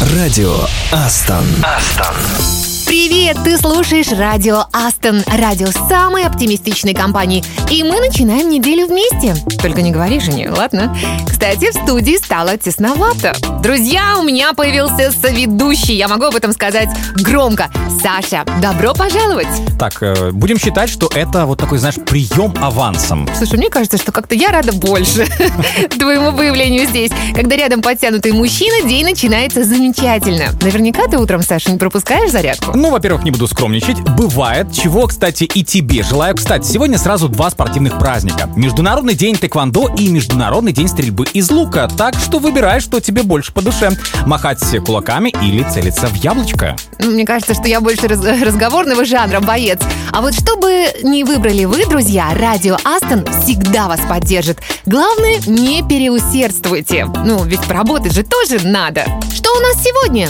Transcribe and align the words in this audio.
Радио 0.00 0.54
Астон. 0.92 1.44
Астон. 1.64 2.67
Привет! 2.88 3.36
Ты 3.44 3.58
слушаешь 3.58 4.10
радио 4.12 4.64
Астон, 4.72 5.22
радио 5.26 5.66
самой 5.90 6.24
оптимистичной 6.24 6.94
компании. 6.94 7.44
И 7.70 7.82
мы 7.82 8.00
начинаем 8.00 8.48
неделю 8.48 8.86
вместе. 8.86 9.34
Только 9.60 9.82
не 9.82 9.90
говори 9.90 10.18
жене, 10.20 10.50
ладно? 10.50 10.96
Кстати, 11.28 11.70
в 11.70 11.74
студии 11.74 12.16
стало 12.16 12.56
тесновато. 12.56 13.34
Друзья, 13.62 14.16
у 14.18 14.22
меня 14.22 14.54
появился 14.54 15.12
соведущий. 15.12 15.96
Я 15.96 16.08
могу 16.08 16.24
об 16.24 16.34
этом 16.34 16.52
сказать 16.52 16.88
громко. 17.16 17.70
Саша, 18.02 18.44
добро 18.62 18.94
пожаловать! 18.94 19.48
Так, 19.78 20.02
э, 20.02 20.30
будем 20.30 20.58
считать, 20.58 20.88
что 20.88 21.10
это 21.14 21.46
вот 21.46 21.58
такой, 21.58 21.78
знаешь, 21.78 21.96
прием 21.96 22.54
авансом. 22.60 23.28
Слушай, 23.36 23.58
мне 23.58 23.70
кажется, 23.70 23.98
что 23.98 24.12
как-то 24.12 24.34
я 24.34 24.50
рада 24.50 24.72
больше 24.72 25.26
твоему 25.98 26.32
появлению 26.32 26.86
здесь. 26.86 27.10
Когда 27.34 27.56
рядом 27.56 27.82
подтянутый 27.82 28.32
мужчина, 28.32 28.88
день 28.88 29.04
начинается 29.04 29.64
замечательно. 29.64 30.46
Наверняка 30.62 31.06
ты 31.08 31.18
утром, 31.18 31.42
Саша, 31.42 31.70
не 31.70 31.78
пропускаешь 31.78 32.30
зарядку? 32.30 32.77
Ну, 32.78 32.90
во-первых, 32.90 33.24
не 33.24 33.32
буду 33.32 33.48
скромничать. 33.48 33.98
Бывает, 34.16 34.72
чего, 34.72 35.08
кстати, 35.08 35.42
и 35.42 35.64
тебе 35.64 36.04
желаю. 36.04 36.36
Кстати, 36.36 36.64
сегодня 36.64 36.96
сразу 36.96 37.28
два 37.28 37.50
спортивных 37.50 37.98
праздника. 37.98 38.48
Международный 38.54 39.16
день 39.16 39.34
тэквондо 39.34 39.88
и 39.98 40.08
Международный 40.10 40.70
день 40.70 40.86
стрельбы 40.86 41.24
из 41.32 41.50
лука. 41.50 41.88
Так 41.88 42.14
что 42.14 42.38
выбирай, 42.38 42.78
что 42.78 43.00
тебе 43.00 43.24
больше 43.24 43.52
по 43.52 43.62
душе. 43.62 43.90
Махать 44.26 44.60
кулаками 44.86 45.30
или 45.42 45.64
целиться 45.64 46.06
в 46.06 46.14
яблочко. 46.22 46.76
Ну, 47.00 47.10
Мне 47.10 47.26
кажется, 47.26 47.54
что 47.54 47.66
я 47.66 47.80
больше 47.80 48.06
раз- 48.06 48.24
разговорного 48.42 49.04
жанра 49.04 49.40
боец. 49.40 49.80
А 50.12 50.20
вот 50.20 50.34
что 50.34 50.56
бы 50.56 50.86
ни 51.02 51.24
выбрали 51.24 51.64
вы, 51.64 51.84
друзья, 51.84 52.32
радио 52.32 52.76
Астон 52.84 53.24
всегда 53.42 53.88
вас 53.88 53.98
поддержит. 54.08 54.60
Главное, 54.86 55.40
не 55.48 55.82
переусердствуйте. 55.82 57.06
Ну, 57.24 57.42
ведь 57.42 57.62
поработать 57.62 58.12
же 58.12 58.22
тоже 58.22 58.64
надо. 58.64 59.04
Что 59.34 59.50
у 59.50 59.60
нас 59.62 59.82
сегодня? 59.82 60.28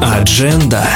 Адженда. 0.00 0.86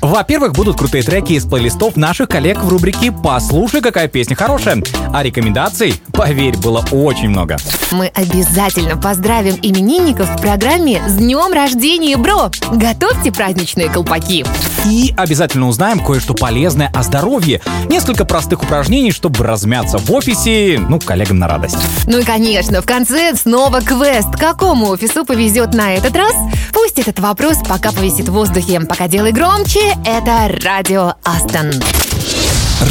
Во-первых, 0.00 0.52
будут 0.52 0.78
крутые 0.78 1.02
треки 1.02 1.34
из 1.34 1.44
плейлистов 1.44 1.96
наших 1.96 2.28
коллег 2.28 2.62
в 2.62 2.68
рубрике 2.68 3.12
«Послушай, 3.12 3.82
какая 3.82 4.08
песня 4.08 4.34
хорошая». 4.34 4.82
А 5.12 5.22
рекомендаций, 5.22 5.94
поверь, 6.12 6.56
было 6.56 6.84
очень 6.90 7.28
много. 7.28 7.58
Мы 7.90 8.06
обязательно 8.06 8.96
поздравим 8.96 9.58
именинников 9.60 10.30
в 10.30 10.40
программе 10.40 11.02
«С 11.06 11.16
днем 11.16 11.52
рождения, 11.52 12.16
бро!» 12.16 12.50
Готовьте 12.72 13.30
праздничные 13.30 13.90
колпаки. 13.90 14.44
И 14.86 15.12
обязательно 15.16 15.68
узнаем 15.68 16.00
кое-что 16.00 16.32
полезное 16.34 16.90
о 16.94 17.02
здоровье. 17.02 17.60
Несколько 17.88 18.24
простых 18.24 18.62
упражнений, 18.62 19.12
чтобы 19.12 19.44
размяться 19.44 19.98
в 19.98 20.10
офисе, 20.12 20.80
ну, 20.88 20.98
коллегам 20.98 21.38
на 21.38 21.48
радость. 21.48 21.76
Ну 22.06 22.18
и, 22.18 22.24
конечно, 22.24 22.80
в 22.80 22.86
конце 22.86 23.34
снова 23.34 23.80
квест. 23.80 24.30
Какому 24.38 24.86
офису 24.88 25.26
повезет 25.26 25.74
на 25.74 25.94
этот 25.94 26.16
раз? 26.16 26.34
Пусть 26.72 26.98
этот 26.98 27.18
вопрос 27.18 27.58
пока 27.68 27.92
повисит 27.92 28.28
в 28.28 28.32
воздухе. 28.32 28.80
Пока 28.80 29.08
делай 29.08 29.32
громче, 29.32 29.89
это 30.04 30.48
Радио 30.64 31.14
Астон. 31.24 31.70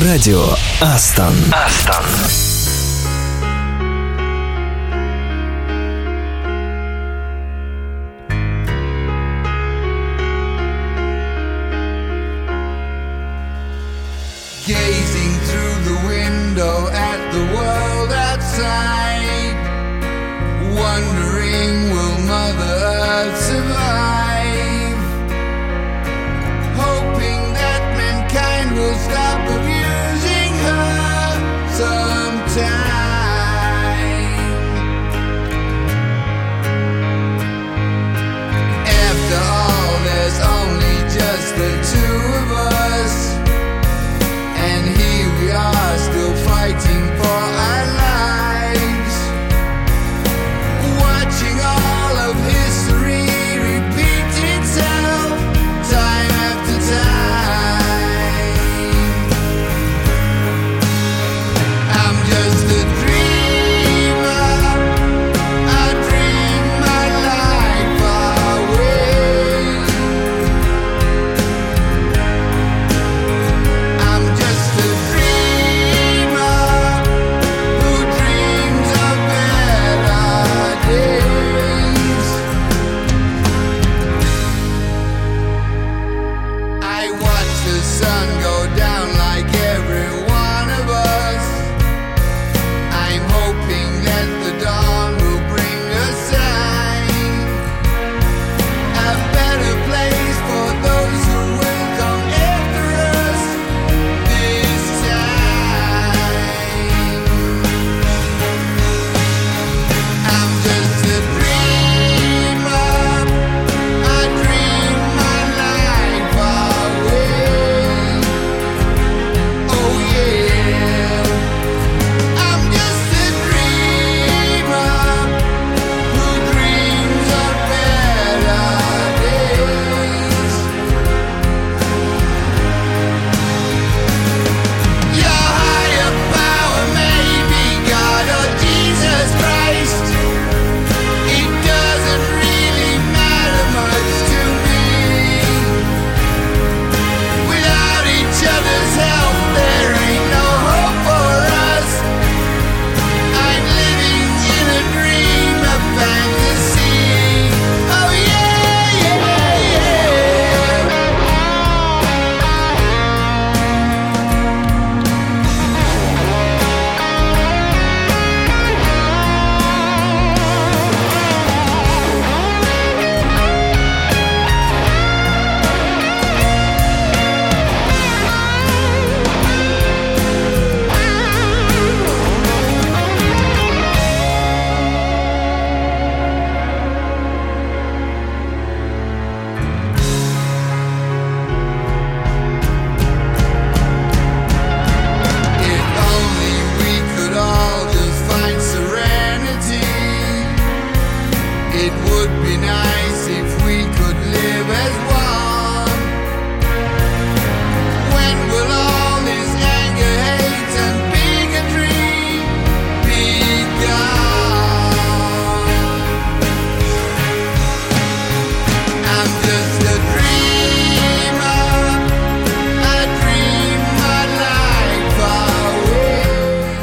Радио 0.03 0.43
Астон. 0.81 1.33
Астон. 1.51 2.48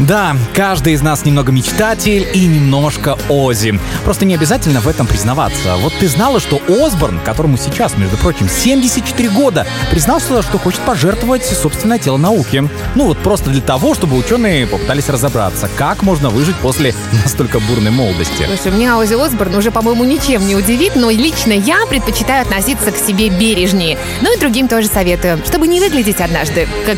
Да, 0.07 0.37
каждый 0.57 0.95
из 0.95 1.03
нас 1.03 1.27
немного 1.27 1.53
мечтатель 1.53 2.27
и 2.33 2.47
немножко 2.47 3.19
Ози. 3.29 3.79
Просто 4.05 4.25
не 4.25 4.35
обязательно 4.35 4.81
в 4.81 4.89
этом 4.89 5.07
признаваться. 5.07 5.77
Вот 5.77 5.93
ты 6.01 6.09
знала, 6.09 6.41
что 6.41 6.63
Осборн, 6.67 7.21
которому 7.21 7.59
сейчас, 7.59 7.99
между 7.99 8.17
прочим, 8.17 8.49
74 8.49 9.29
года, 9.29 9.67
признался, 9.91 10.43
что 10.43 10.59
хочет 10.59 10.81
пожертвовать 10.81 11.45
собственное 11.45 11.99
тело 11.99 12.17
науке. 12.17 12.71
Ну 12.95 13.05
вот 13.05 13.19
просто 13.19 13.51
для 13.51 13.61
того, 13.61 13.95
чтобы 13.95 14.17
ученые 14.17 14.67
попытались 14.67 15.11
разобраться, 15.11 15.69
как 15.77 16.03
можно 16.03 16.31
выжить 16.31 16.57
после 16.57 16.95
настолько 17.25 17.61
бурной 17.61 17.91
молодости. 17.91 18.47
Слушай, 18.47 18.75
меня 18.75 18.97
Ози 18.97 19.13
Осборн 19.13 19.57
уже, 19.57 19.71
по-моему, 19.71 20.05
ничем 20.05 20.47
не 20.49 20.57
удивит, 20.57 20.97
но 20.97 21.11
лично 21.11 21.53
я 21.53 21.85
предпочитаю 21.85 22.41
относиться 22.43 22.93
к 22.93 22.97
себе 22.97 23.29
бережнее. 23.29 23.99
Ну 24.23 24.35
и 24.35 24.41
другим 24.41 24.69
тоже 24.69 24.89
советую, 24.89 25.39
чтобы 25.47 25.69
не 25.69 25.81
выглядеть 25.81 26.23
однажды, 26.23 26.67
как 26.87 26.97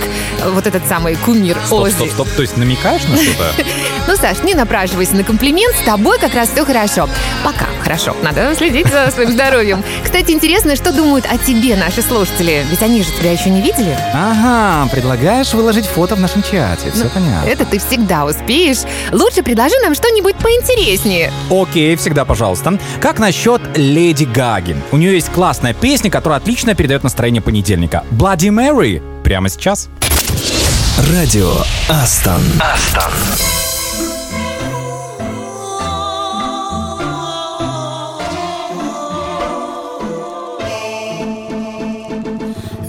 вот 0.53 0.69
этот 0.69 0.87
самый 0.87 1.17
кумир 1.17 1.57
Стоп, 1.67 1.83
Ози. 1.83 1.95
стоп, 1.95 2.11
стоп, 2.11 2.29
то 2.37 2.43
есть 2.43 2.57
намекаешь 2.57 3.03
на 3.09 3.17
что-то? 3.17 3.48
Ну, 4.07 4.17
Саш, 4.17 4.43
не 4.43 4.55
напрашивайся 4.55 5.15
на 5.17 5.23
комплимент, 5.23 5.77
с 5.77 5.85
тобой 5.85 6.19
как 6.19 6.35
раз 6.35 6.49
все 6.49 6.65
хорошо. 6.65 7.09
Пока 7.45 7.67
хорошо, 7.83 8.17
надо 8.23 8.55
следить 8.57 8.87
за 8.87 9.11
своим 9.11 9.33
здоровьем. 9.33 9.85
Кстати, 10.03 10.31
интересно, 10.31 10.77
что 10.77 10.93
думают 10.93 11.27
о 11.31 11.37
тебе 11.37 11.77
наши 11.77 12.01
слушатели, 12.01 12.65
ведь 12.71 12.83
они 12.83 13.03
же 13.03 13.11
тебя 13.13 13.33
еще 13.33 13.51
не 13.51 13.61
видели. 13.61 13.95
Ага, 14.15 14.89
предлагаешь 14.91 15.53
выложить 15.53 15.85
фото 15.85 16.17
в 16.17 16.21
нашем 16.21 16.43
чате, 16.43 16.91
все 16.91 17.09
понятно. 17.11 17.47
Это 17.49 17.67
ты 17.67 17.79
всегда 17.79 18.25
успеешь. 18.25 18.79
Лучше 19.13 19.43
предложи 19.43 19.75
нам 19.83 19.95
что-нибудь 19.95 20.37
поинтереснее. 20.37 21.31
Окей, 21.51 21.95
всегда 21.97 22.25
пожалуйста. 22.25 22.79
Как 23.01 23.19
насчет 23.19 23.61
Леди 23.77 24.25
Гаги? 24.25 24.77
У 24.91 24.97
нее 24.97 25.15
есть 25.15 25.31
классная 25.31 25.75
песня, 25.75 26.11
которая 26.11 26.39
отлично 26.39 26.75
передает 26.75 27.03
настроение 27.03 27.43
понедельника. 27.43 28.05
Bloody 28.11 28.49
Mary. 28.49 29.03
Прямо 29.23 29.51
сейчас. 29.51 29.89
Радио 31.12 31.54
Астон. 31.90 32.42
Астон. 32.60 33.14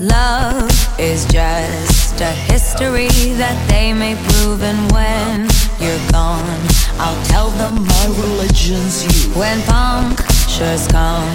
Love 0.01 0.71
is 0.99 1.25
just 1.27 2.21
a 2.21 2.33
history 2.51 3.09
that 3.39 3.57
they 3.69 3.93
may 3.93 4.15
prove, 4.29 4.63
and 4.63 4.93
when 4.93 5.49
you're 5.81 6.11
gone, 6.13 6.61
I'll 6.99 7.25
tell 7.25 7.51
them 7.51 7.87
my 7.87 8.07
religion's 8.21 9.05
you. 9.05 9.31
When 9.33 9.61
punctures 9.63 10.87
come 10.89 11.29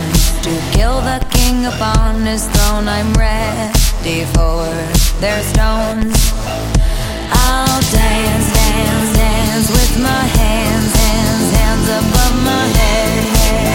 to 0.43 0.51
kill 0.71 1.01
the 1.01 1.19
king 1.29 1.65
upon 1.65 2.25
his 2.25 2.47
throne, 2.47 2.87
I'm 2.87 3.13
ready 3.13 3.89
for 4.04 4.66
their 5.18 5.42
stones. 5.42 6.32
I'll 7.32 7.80
dance, 7.90 8.52
dance, 8.52 9.16
dance 9.16 9.70
with 9.70 10.02
my 10.02 10.24
hands, 10.40 10.92
hands, 10.94 11.56
hands 11.56 11.88
above 11.88 12.44
my 12.44 12.66
head, 12.66 13.24
head. 13.36 13.73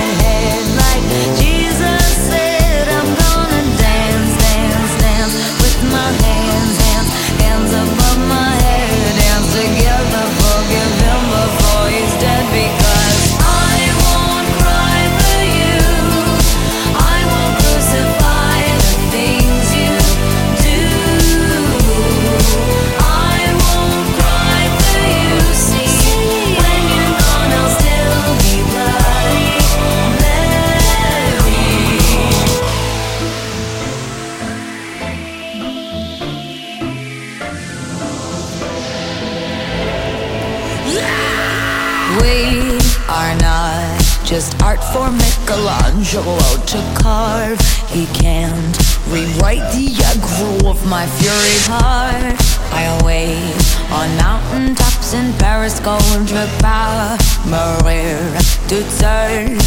Just 44.29 44.61
art 44.61 44.77
for 44.93 45.09
Michelangelo 45.09 46.37
to 46.67 46.77
carve. 47.01 47.59
He 47.89 48.05
can't 48.13 48.77
rewrite 49.09 49.65
the 49.73 49.89
aggro 50.05 50.69
of 50.69 50.85
my 50.87 51.07
fury 51.17 51.57
heart. 51.65 52.37
I'll 52.71 53.03
wait 53.03 53.57
on 53.89 54.07
mountain 54.17 54.75
tops 54.75 55.15
in 55.15 55.33
Paris, 55.39 55.79
pas 55.81 57.17
mourir 57.49 58.21
toute 58.69 58.91
seule. 59.01 59.57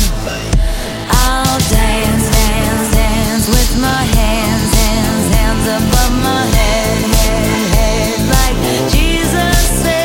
I'll 1.10 1.58
dance, 1.66 2.30
dance, 2.30 2.94
dance 2.94 3.48
with 3.48 3.80
my 3.82 4.02
hands, 4.14 4.70
hands, 4.78 5.26
hands 5.34 5.66
above 5.82 6.14
my 6.22 6.44
head, 6.54 7.02
head, 7.18 7.66
head. 7.74 8.18
Like 8.30 8.58
Jesus 8.94 9.82
said, 9.82 10.01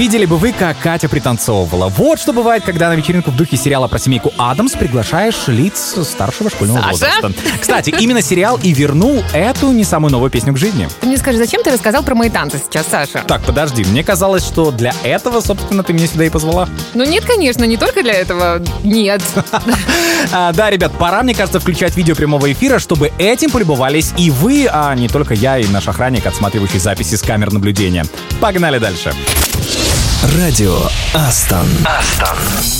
Видели 0.00 0.24
бы 0.24 0.38
вы, 0.38 0.52
как 0.52 0.78
Катя 0.78 1.10
пританцовывала. 1.10 1.88
Вот 1.88 2.18
что 2.18 2.32
бывает, 2.32 2.64
когда 2.64 2.88
на 2.88 2.94
вечеринку 2.94 3.30
в 3.30 3.36
духе 3.36 3.58
сериала 3.58 3.86
про 3.86 3.98
семейку 3.98 4.32
Адамс 4.38 4.72
приглашаешь 4.72 5.46
лиц 5.46 5.94
старшего 6.04 6.48
школьного 6.48 6.78
Саша? 6.78 6.90
возраста. 6.90 7.32
Кстати, 7.60 7.94
именно 8.00 8.22
сериал 8.22 8.58
и 8.62 8.72
вернул 8.72 9.22
эту 9.34 9.72
не 9.72 9.84
самую 9.84 10.10
новую 10.10 10.30
песню 10.30 10.54
к 10.54 10.56
жизни. 10.56 10.88
Ты 11.02 11.06
мне 11.06 11.18
скажи, 11.18 11.36
зачем 11.36 11.62
ты 11.62 11.70
рассказал 11.70 12.02
про 12.02 12.14
мои 12.14 12.30
танцы 12.30 12.62
сейчас, 12.66 12.86
Саша? 12.90 13.22
Так, 13.28 13.42
подожди, 13.42 13.84
мне 13.84 14.02
казалось, 14.02 14.42
что 14.42 14.70
для 14.70 14.94
этого, 15.02 15.42
собственно, 15.42 15.82
ты 15.82 15.92
меня 15.92 16.06
сюда 16.06 16.24
и 16.24 16.30
позвала. 16.30 16.66
Ну 16.94 17.04
нет, 17.04 17.26
конечно, 17.26 17.64
не 17.64 17.76
только 17.76 18.02
для 18.02 18.14
этого. 18.14 18.62
Нет. 18.82 19.20
А, 20.32 20.52
да, 20.52 20.70
ребят, 20.70 20.92
пора, 20.92 21.22
мне 21.22 21.34
кажется, 21.34 21.60
включать 21.60 21.96
видео 21.96 22.14
прямого 22.14 22.50
эфира, 22.52 22.78
чтобы 22.78 23.10
этим 23.18 23.50
полюбовались 23.50 24.12
и 24.16 24.30
вы, 24.30 24.66
а 24.70 24.94
не 24.94 25.08
только 25.08 25.34
я 25.34 25.58
и 25.58 25.66
наш 25.66 25.88
охранник, 25.88 26.26
отсматривающий 26.26 26.78
записи 26.78 27.16
с 27.16 27.22
камер 27.22 27.52
наблюдения. 27.52 28.04
Погнали 28.40 28.78
дальше. 28.78 29.12
Радио 30.22 30.86
Астон. 31.14 31.66
Астон. 31.86 32.79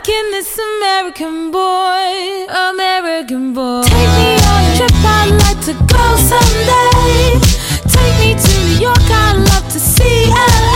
Liking 0.00 0.30
this 0.30 0.58
American 0.58 1.50
boy, 1.50 2.46
American 2.70 3.52
boy. 3.52 3.82
Take 3.84 4.08
me 4.18 4.32
on 4.48 4.64
a 4.64 4.76
trip, 4.76 4.90
I'd 4.94 5.30
like 5.44 5.60
to 5.66 5.74
go 5.92 6.16
someday. 6.16 7.38
Take 7.86 8.16
me 8.20 8.34
to 8.40 8.64
New 8.64 8.80
York, 8.80 9.10
I'd 9.10 9.36
love 9.36 9.70
to 9.72 9.80
see 9.80 10.26
LA. 10.30 10.69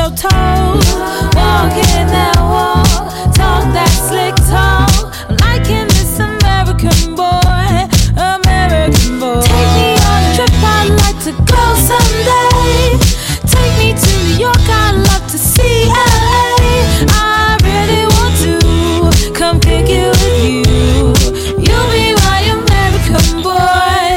Show 0.00 0.10
toes. 0.16 0.86
Walking 1.36 2.08
that 2.08 2.36
walk, 2.40 2.88
talk 3.36 3.64
that 3.76 3.92
slick 4.08 4.34
talk. 4.48 5.12
I'm 5.28 5.36
liking 5.44 5.86
this 5.92 6.18
American 6.18 7.14
boy, 7.20 7.68
American 8.16 9.20
boy. 9.20 9.44
Take 9.44 9.72
me 9.76 9.88
on 10.08 10.20
a 10.24 10.30
trip, 10.36 10.54
I'd 10.76 10.88
like 11.04 11.18
to 11.28 11.32
go 11.52 11.64
someday. 11.90 12.96
Take 13.52 13.74
me 13.80 13.88
to 14.02 14.10
New 14.24 14.46
York, 14.46 14.64
I'd 14.82 14.96
love 15.08 15.26
to 15.34 15.38
see 15.38 15.84
LA. 15.88 16.80
I 17.12 17.58
really 17.68 18.04
want 18.16 18.34
to 18.46 19.32
come 19.32 19.60
pick 19.60 19.86
it 19.88 20.10
with 20.20 20.38
you. 20.48 21.12
You'll 21.64 21.90
be 21.92 22.06
my 22.24 22.40
American 22.56 23.42
boy. 23.44 24.08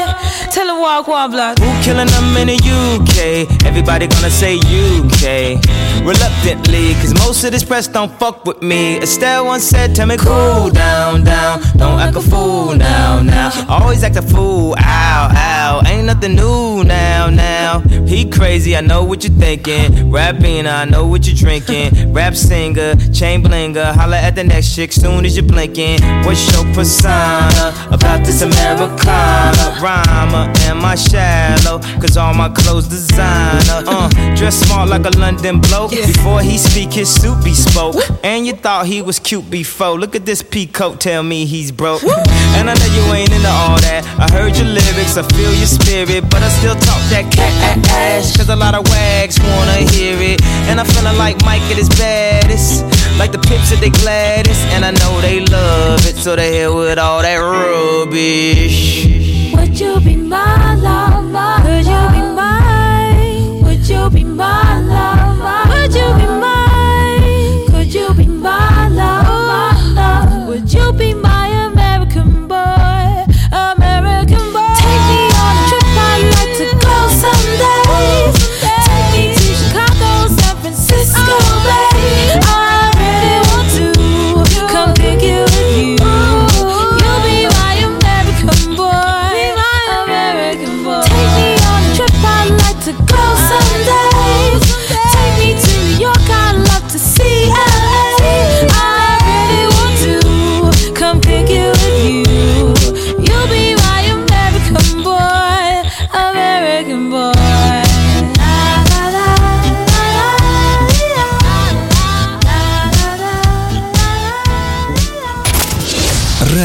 Tell 0.50 0.68
him 0.70 0.80
walk 0.80 1.08
one 1.08 1.30
block. 1.30 1.73
Killing 1.84 2.06
them 2.06 2.34
in 2.38 2.46
the 2.46 2.56
UK? 2.56 3.66
Everybody 3.66 4.06
gonna 4.06 4.30
say 4.30 4.56
UK. 4.56 5.60
Reluctantly, 6.02 6.94
cause 6.94 7.12
most 7.12 7.44
of 7.44 7.52
this 7.52 7.62
press 7.62 7.86
don't 7.86 8.10
fuck 8.18 8.46
with 8.46 8.62
me. 8.62 8.96
Estelle 9.02 9.44
once 9.44 9.64
said, 9.64 9.94
Tell 9.94 10.06
me 10.06 10.16
cool 10.16 10.70
down, 10.70 11.24
down. 11.24 11.60
Don't 11.76 12.00
act 12.00 12.16
a 12.16 12.22
fool 12.22 12.74
now, 12.74 13.20
now. 13.20 13.50
Always 13.68 14.02
act 14.02 14.16
a 14.16 14.22
fool, 14.22 14.74
ow, 14.78 15.28
ow. 15.30 15.82
Ain't 15.86 16.06
nothing 16.06 16.36
new 16.36 16.84
now, 16.84 17.28
now. 17.28 17.80
He 18.06 18.30
crazy, 18.30 18.74
I 18.76 18.80
know 18.80 19.04
what 19.04 19.22
you're 19.22 19.38
thinking. 19.38 20.10
Rapping, 20.10 20.66
I 20.66 20.86
know 20.86 21.06
what 21.06 21.26
you're 21.26 21.36
drinking. 21.36 22.14
Rap 22.14 22.34
singer, 22.34 22.94
chain 23.12 23.42
blinger. 23.42 23.92
Holla 23.94 24.16
at 24.16 24.34
the 24.36 24.44
next 24.44 24.74
chick 24.74 24.90
soon 24.90 25.26
as 25.26 25.36
you're 25.36 25.46
blinking. 25.46 26.00
What's 26.24 26.50
your 26.54 26.64
persona 26.72 27.74
about 27.90 28.24
this 28.24 28.40
Americana? 28.40 29.78
Rhymer, 29.82 30.50
am 30.68 30.82
I 30.82 30.94
shallow? 30.94 31.73
Cause 32.00 32.16
all 32.16 32.34
my 32.34 32.48
clothes 32.48 32.88
designer. 32.88 33.84
Uh, 33.86 34.08
dress 34.36 34.56
smart 34.60 34.88
like 34.88 35.04
a 35.04 35.10
London 35.18 35.60
bloke. 35.60 35.90
Before 35.90 36.40
he 36.40 36.58
speak, 36.58 36.92
his 36.92 37.08
suit 37.08 37.42
be 37.44 37.54
spoke. 37.54 37.96
And 38.22 38.46
you 38.46 38.54
thought 38.54 38.86
he 38.86 39.02
was 39.02 39.18
cute 39.18 39.50
before. 39.50 39.98
Look 39.98 40.14
at 40.14 40.26
this 40.26 40.42
peacoat, 40.42 40.98
tell 40.98 41.22
me 41.22 41.44
he's 41.46 41.70
broke. 41.72 42.02
And 42.02 42.70
I 42.70 42.74
know 42.74 42.90
you 42.96 43.12
ain't 43.12 43.32
into 43.32 43.48
all 43.48 43.78
that. 43.80 44.04
I 44.18 44.30
heard 44.32 44.56
your 44.56 44.66
lyrics, 44.66 45.16
I 45.16 45.22
feel 45.22 45.52
your 45.54 45.66
spirit. 45.66 46.24
But 46.30 46.42
I 46.42 46.48
still 46.48 46.74
talk 46.74 47.02
that 47.10 47.30
cat 47.32 47.78
ass. 47.90 48.36
Cause 48.36 48.48
a 48.48 48.56
lot 48.56 48.74
of 48.74 48.86
wags 48.88 49.38
wanna 49.40 49.88
hear 49.90 50.16
it. 50.20 50.42
And 50.68 50.80
I'm 50.80 50.86
feeling 50.86 51.18
like 51.18 51.42
Mike 51.44 51.62
at 51.62 51.76
his 51.76 51.88
baddest. 51.90 52.84
Like 53.18 53.32
the 53.32 53.38
pips 53.38 53.72
at 53.72 53.80
they 53.80 53.90
gladdest. 53.90 54.62
And 54.74 54.84
I 54.84 54.92
know 54.92 55.20
they 55.20 55.40
love 55.40 56.06
it. 56.06 56.16
So 56.16 56.36
they 56.36 56.58
hit 56.58 56.72
with 56.72 56.98
all 56.98 57.22
that 57.22 57.36
rubbish. 57.36 59.33
Would 59.56 59.80
you 59.80 60.00
be 60.00 60.16
my 60.16 60.74
lover? 60.76 61.68
Would 61.68 61.86
you 61.86 62.02
be 62.14 62.22
mine? 62.34 63.62
Would 63.64 63.88
you 63.88 64.10
be 64.10 64.24
my 64.24 64.80
lover? 64.80 65.63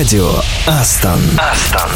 Радио 0.10 0.32
Астон. 0.66 1.20
Астон. 1.38 1.92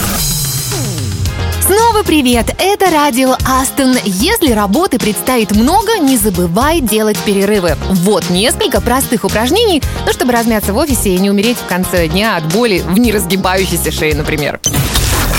Снова 1.65 2.04
привет! 2.04 2.56
Это 2.60 2.91
радио 2.91 3.36
Астон. 3.43 3.97
Если 4.06 4.52
работы 4.52 4.99
предстоит 4.99 5.52
много, 5.54 5.97
не 5.97 6.15
забывай 6.17 6.80
делать 6.80 7.17
перерывы. 7.17 7.76
Вот 7.89 8.30
несколько 8.30 8.82
простых 8.82 9.23
упражнений, 9.23 9.82
ну, 10.06 10.13
чтобы 10.13 10.32
размяться 10.32 10.73
в 10.73 10.78
офисе 10.78 11.15
и 11.15 11.17
не 11.17 11.32
умереть 11.32 11.58
в 11.58 11.65
конце 11.65 12.08
дня 12.08 12.36
от 12.36 12.45
боли 12.54 12.84
в 12.86 12.99
неразгибающейся 12.99 13.91
шее, 13.91 14.13
например. 14.13 14.60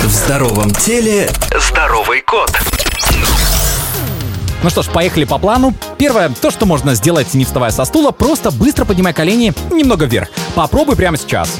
В 0.02 0.10
здоровом 0.10 0.72
теле 0.72 1.30
здоровый 1.56 2.22
кот. 2.22 2.50
Ну 4.64 4.70
что 4.70 4.82
ж, 4.82 4.86
поехали 4.86 5.22
по 5.22 5.38
плану. 5.38 5.74
Первое, 5.96 6.28
то, 6.30 6.50
что 6.50 6.66
можно 6.66 6.96
сделать, 6.96 7.34
не 7.34 7.44
вставая 7.44 7.70
со 7.70 7.84
стула, 7.84 8.10
просто 8.10 8.50
быстро 8.50 8.84
поднимай 8.84 9.12
колени 9.12 9.54
немного 9.70 10.06
вверх. 10.06 10.28
Попробуй 10.56 10.96
прямо 10.96 11.16
сейчас. 11.16 11.50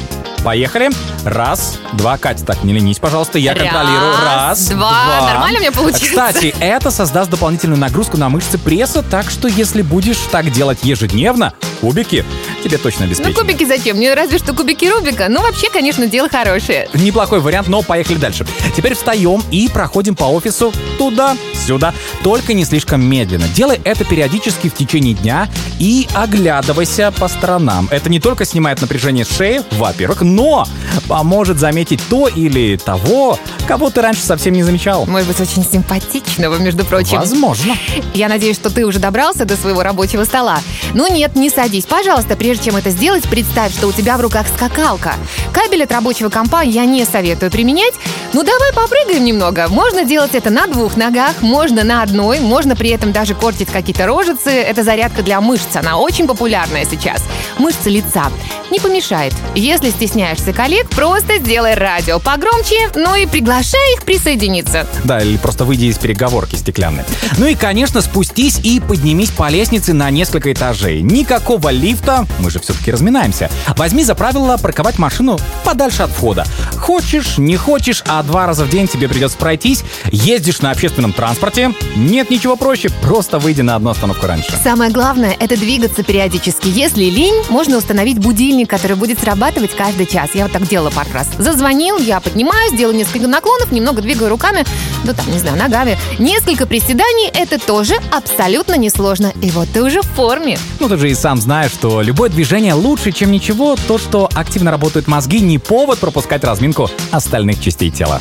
Поехали. 0.44 0.90
Раз, 1.24 1.78
два. 1.94 2.18
Катя, 2.18 2.44
так, 2.44 2.62
не 2.64 2.74
ленись, 2.74 2.98
пожалуйста, 2.98 3.38
я 3.38 3.54
контролирую. 3.54 4.12
Раз, 4.22 4.66
два. 4.68 5.22
Нормально 5.26 5.58
у 5.58 5.60
меня 5.62 5.72
получается? 5.72 6.06
Кстати, 6.08 6.54
это 6.60 6.90
создаст 6.90 7.30
дополнительную 7.30 7.78
нагрузку 7.80 8.18
на 8.18 8.28
мышцы 8.28 8.58
пресса, 8.58 9.02
так 9.02 9.30
что 9.30 9.48
если 9.48 9.80
будешь 9.80 10.18
так 10.30 10.50
делать 10.52 10.80
ежедневно, 10.82 11.54
кубики 11.80 12.24
тебе 12.62 12.76
точно 12.78 13.00
Ну, 13.00 13.06
обеспечены. 13.06 13.34
кубики 13.34 13.64
зачем? 13.64 13.96
Мне 13.96 14.12
разве 14.14 14.38
что 14.38 14.52
кубики 14.54 14.84
Рубика. 14.86 15.26
Ну, 15.30 15.40
вообще, 15.42 15.70
конечно, 15.70 16.06
дело 16.06 16.28
хорошее. 16.28 16.88
Неплохой 16.94 17.40
вариант, 17.40 17.68
но 17.68 17.82
поехали 17.82 18.16
дальше. 18.16 18.46
Теперь 18.76 18.94
встаем 18.94 19.42
и 19.50 19.68
проходим 19.68 20.14
по 20.14 20.24
офису 20.24 20.72
туда-сюда. 20.98 21.94
Только 22.22 22.52
не 22.54 22.64
слишком 22.64 23.02
медленно. 23.02 23.46
Делай 23.48 23.80
это 23.84 24.04
периодически 24.04 24.68
в 24.68 24.74
течение 24.74 25.14
дня 25.14 25.48
и 25.78 26.06
оглядывайся 26.14 27.12
по 27.18 27.28
сторонам. 27.28 27.88
Это 27.90 28.08
не 28.10 28.20
только 28.20 28.44
снимает 28.44 28.80
напряжение 28.80 29.24
шеи, 29.24 29.62
во-первых, 29.72 30.22
но 30.34 30.66
поможет 31.08 31.58
заметить 31.58 32.00
то 32.08 32.28
или 32.28 32.76
того, 32.76 33.38
кого 33.66 33.90
ты 33.90 34.02
раньше 34.02 34.22
совсем 34.22 34.54
не 34.54 34.62
замечал. 34.62 35.06
Может 35.06 35.28
быть, 35.28 35.40
очень 35.40 35.64
симпатичного, 35.64 36.56
между 36.56 36.84
прочим. 36.84 37.18
Возможно. 37.18 37.74
Я 38.14 38.28
надеюсь, 38.28 38.56
что 38.56 38.70
ты 38.70 38.84
уже 38.84 38.98
добрался 38.98 39.44
до 39.44 39.56
своего 39.56 39.82
рабочего 39.82 40.24
стола. 40.24 40.58
Ну 40.94 41.12
нет, 41.12 41.36
не 41.36 41.50
садись. 41.50 41.86
Пожалуйста, 41.86 42.36
прежде 42.36 42.66
чем 42.66 42.76
это 42.76 42.90
сделать, 42.90 43.24
представь, 43.24 43.72
что 43.72 43.86
у 43.86 43.92
тебя 43.92 44.16
в 44.16 44.20
руках 44.20 44.46
скакалка. 44.54 45.14
Кабель 45.52 45.84
от 45.84 45.92
рабочего 45.92 46.28
компа 46.28 46.62
я 46.62 46.84
не 46.84 47.04
советую 47.04 47.50
применять. 47.50 47.94
Ну 48.32 48.42
давай 48.42 48.72
попрыгаем 48.72 49.24
немного. 49.24 49.68
Можно 49.68 50.04
делать 50.04 50.34
это 50.34 50.50
на 50.50 50.66
двух 50.66 50.96
ногах, 50.96 51.42
можно 51.42 51.84
на 51.84 52.02
одной, 52.02 52.40
можно 52.40 52.74
при 52.76 52.90
этом 52.90 53.12
даже 53.12 53.34
кортить 53.34 53.70
какие-то 53.70 54.06
рожицы. 54.06 54.50
Это 54.50 54.82
зарядка 54.82 55.22
для 55.22 55.40
мышц, 55.40 55.74
она 55.74 55.98
очень 55.98 56.26
популярная 56.26 56.84
сейчас. 56.84 57.22
Мышцы 57.58 57.88
лица. 57.90 58.30
Не 58.70 58.80
помешает. 58.80 59.34
Если 59.54 59.90
стесняешься 59.90 60.23
коллег, 60.54 60.88
просто 60.90 61.38
сделай 61.38 61.74
радио 61.74 62.18
погромче, 62.18 62.90
ну 62.94 63.14
и 63.14 63.26
приглашай 63.26 63.94
их 63.94 64.04
присоединиться. 64.04 64.86
Да, 65.04 65.20
или 65.20 65.36
просто 65.36 65.64
выйди 65.64 65.86
из 65.86 65.98
переговорки 65.98 66.56
стеклянной. 66.56 67.04
Ну 67.36 67.46
и, 67.46 67.54
конечно, 67.54 68.00
спустись 68.00 68.58
и 68.62 68.80
поднимись 68.80 69.30
по 69.30 69.48
лестнице 69.50 69.92
на 69.92 70.10
несколько 70.10 70.52
этажей. 70.52 71.02
Никакого 71.02 71.68
лифта, 71.68 72.26
мы 72.38 72.50
же 72.50 72.58
все-таки 72.60 72.90
разминаемся. 72.90 73.50
Возьми 73.76 74.04
за 74.04 74.14
правило 74.14 74.56
парковать 74.56 74.98
машину 74.98 75.38
подальше 75.64 76.04
от 76.04 76.10
входа. 76.10 76.46
Хочешь, 76.76 77.36
не 77.36 77.56
хочешь, 77.56 78.02
а 78.06 78.22
два 78.22 78.46
раза 78.46 78.64
в 78.64 78.70
день 78.70 78.88
тебе 78.88 79.08
придется 79.08 79.36
пройтись. 79.36 79.84
Ездишь 80.10 80.60
на 80.60 80.70
общественном 80.70 81.12
транспорте. 81.12 81.74
Нет 81.96 82.30
ничего 82.30 82.56
проще, 82.56 82.88
просто 83.02 83.38
выйди 83.38 83.60
на 83.60 83.76
одну 83.76 83.90
остановку 83.90 84.26
раньше. 84.26 84.52
Самое 84.62 84.90
главное– 84.90 85.36
это 85.38 85.56
двигаться 85.56 86.02
периодически. 86.02 86.68
Если 86.68 87.04
лень, 87.04 87.42
можно 87.50 87.76
установить 87.76 88.18
будильник, 88.18 88.70
который 88.70 88.96
будет 88.96 89.18
срабатывать 89.18 89.74
каждый 89.76 90.06
час. 90.06 90.13
Я 90.14 90.44
вот 90.44 90.52
так 90.52 90.68
делала 90.68 90.90
пару 90.90 91.10
раз. 91.12 91.26
Зазвонил, 91.38 91.98
я 91.98 92.20
поднимаюсь, 92.20 92.78
делаю 92.78 92.96
несколько 92.96 93.26
наклонов, 93.26 93.72
немного 93.72 94.00
двигаю 94.00 94.30
руками, 94.30 94.64
да 95.02 95.12
там, 95.12 95.28
не 95.32 95.40
знаю, 95.40 95.56
ногами. 95.56 95.98
Несколько 96.20 96.66
приседаний– 96.66 97.28
это 97.34 97.58
тоже 97.58 97.96
абсолютно 98.12 98.76
несложно. 98.76 99.32
И 99.42 99.50
вот 99.50 99.68
ты 99.72 99.82
уже 99.82 100.02
в 100.02 100.06
форме. 100.06 100.56
Ну 100.78 100.88
ты 100.88 100.98
же 100.98 101.10
и 101.10 101.14
сам 101.16 101.40
знаешь, 101.40 101.72
что 101.72 102.00
любое 102.00 102.30
движение 102.30 102.74
лучше, 102.74 103.10
чем 103.10 103.32
ничего. 103.32 103.74
То, 103.88 103.98
что 103.98 104.30
активно 104.34 104.70
работают 104.70 105.08
мозги, 105.08 105.40
не 105.40 105.58
повод 105.58 105.98
пропускать 105.98 106.44
разминку 106.44 106.88
остальных 107.10 107.60
частей 107.60 107.90
тела. 107.90 108.20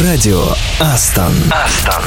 Радио 0.00 0.44
Астон. 0.78 1.32
Астон. 1.50 2.04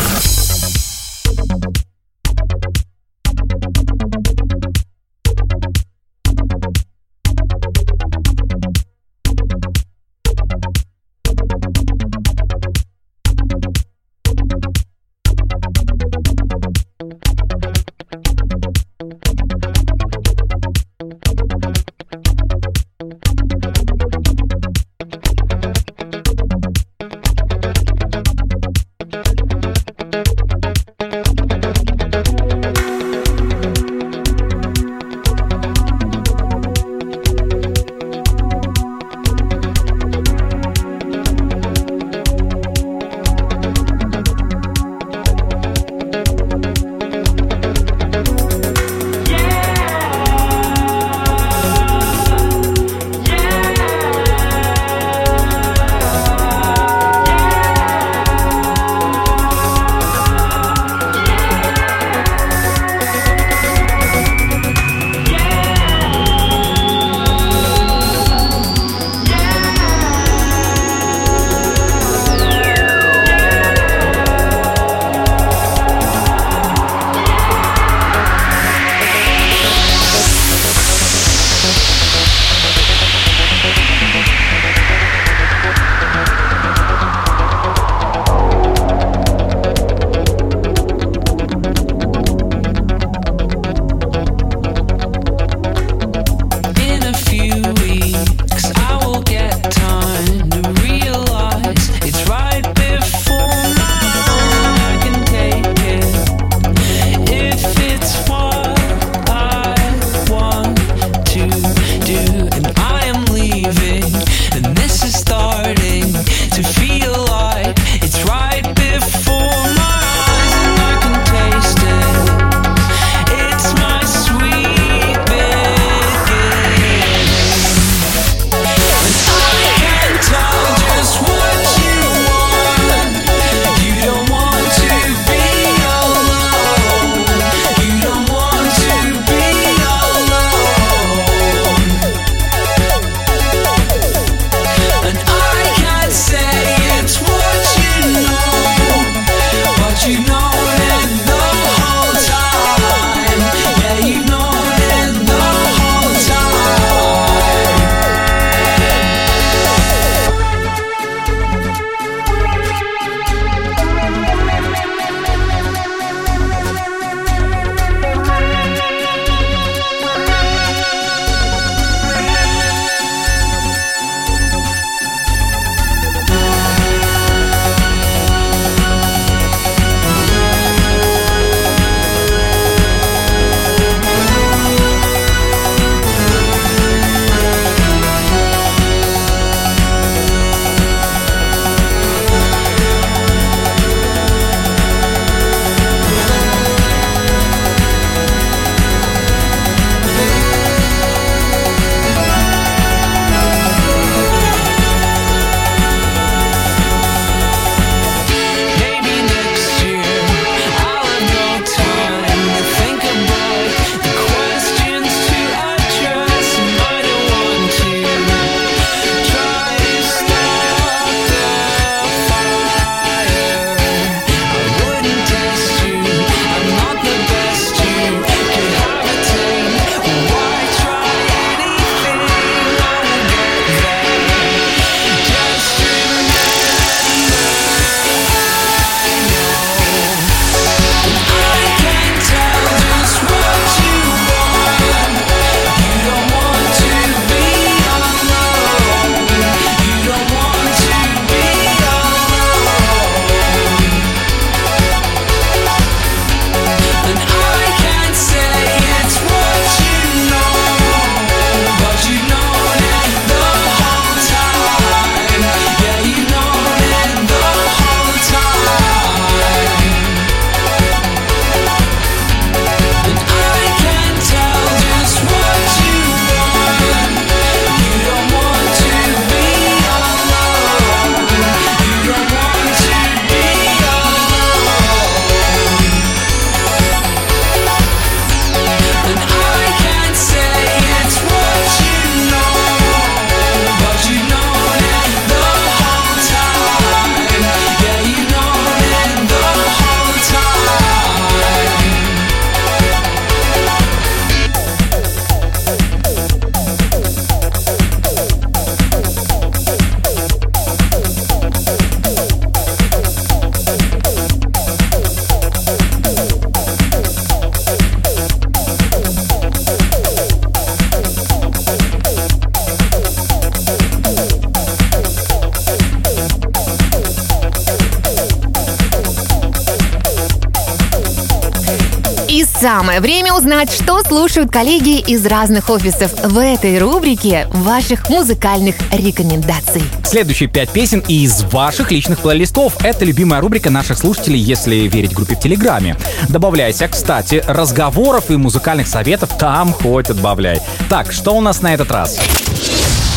Самое 332.61 333.01
время 333.01 333.33
узнать, 333.33 333.71
что 333.71 334.03
слушают 334.03 334.51
коллеги 334.51 334.99
из 334.99 335.25
разных 335.25 335.71
офисов 335.71 336.11
в 336.23 336.37
этой 336.37 336.77
рубрике 336.77 337.47
ваших 337.49 338.07
музыкальных 338.07 338.75
рекомендаций. 338.91 339.81
Следующие 340.03 340.47
пять 340.47 340.69
песен 340.69 340.99
из 341.07 341.41
ваших 341.41 341.91
личных 341.91 342.19
плейлистов. 342.19 342.75
Это 342.85 343.03
любимая 343.03 343.41
рубрика 343.41 343.71
наших 343.71 343.97
слушателей, 343.97 344.39
если 344.39 344.75
верить 344.87 345.13
группе 345.13 345.35
в 345.35 345.39
Телеграме. 345.39 345.97
Добавляйся, 346.29 346.87
кстати, 346.87 347.43
разговоров 347.47 348.29
и 348.29 348.35
музыкальных 348.35 348.87
советов 348.87 349.31
там 349.39 349.73
хоть 349.73 350.11
отбавляй. 350.11 350.61
Так, 350.87 351.11
что 351.11 351.31
у 351.31 351.41
нас 351.41 351.63
на 351.63 351.73
этот 351.73 351.89
раз? 351.89 352.19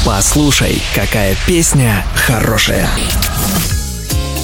Послушай, 0.06 0.82
какая 0.94 1.36
песня 1.46 2.02
хорошая. 2.14 2.88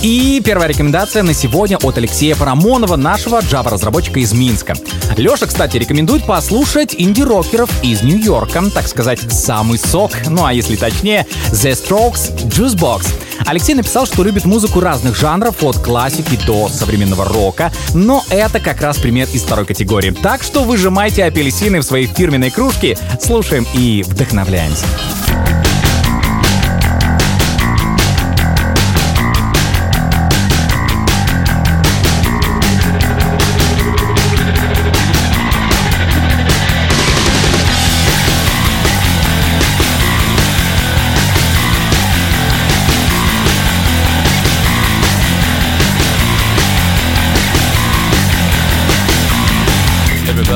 И 0.02 0.40
первая 0.42 0.66
рекомендация 0.66 1.22
на 1.22 1.34
сегодня 1.34 1.76
от 1.76 1.98
Алексея 1.98 2.34
Парамонова, 2.34 2.96
нашего 2.96 3.40
Java-разработчика 3.40 4.18
из 4.18 4.32
Минска. 4.32 4.74
Леша, 5.18 5.44
кстати, 5.46 5.76
рекомендует 5.76 6.24
послушать 6.24 6.94
инди-рокеров 6.96 7.70
из 7.82 8.02
Нью-Йорка, 8.02 8.62
так 8.72 8.88
сказать, 8.88 9.20
самый 9.30 9.78
сок, 9.78 10.12
ну 10.26 10.46
а 10.46 10.54
если 10.54 10.76
точнее, 10.76 11.26
The 11.50 11.72
Strokes 11.72 12.48
Juicebox. 12.48 13.08
Алексей 13.44 13.74
написал, 13.74 14.06
что 14.06 14.22
любит 14.22 14.46
музыку 14.46 14.80
разных 14.80 15.16
жанров, 15.16 15.62
от 15.62 15.76
классики 15.76 16.38
до 16.46 16.70
современного 16.70 17.26
рока, 17.26 17.70
но 17.92 18.24
это 18.30 18.58
как 18.58 18.80
раз 18.80 18.96
пример 18.96 19.28
из 19.34 19.42
второй 19.42 19.66
категории. 19.66 20.12
Так 20.12 20.42
что 20.42 20.64
выжимайте 20.64 21.24
апельсины 21.24 21.80
в 21.80 21.84
свои 21.84 22.06
фирменные 22.06 22.50
кружки, 22.50 22.96
слушаем 23.20 23.66
и 23.74 24.02
вдохновляемся. 24.06 24.86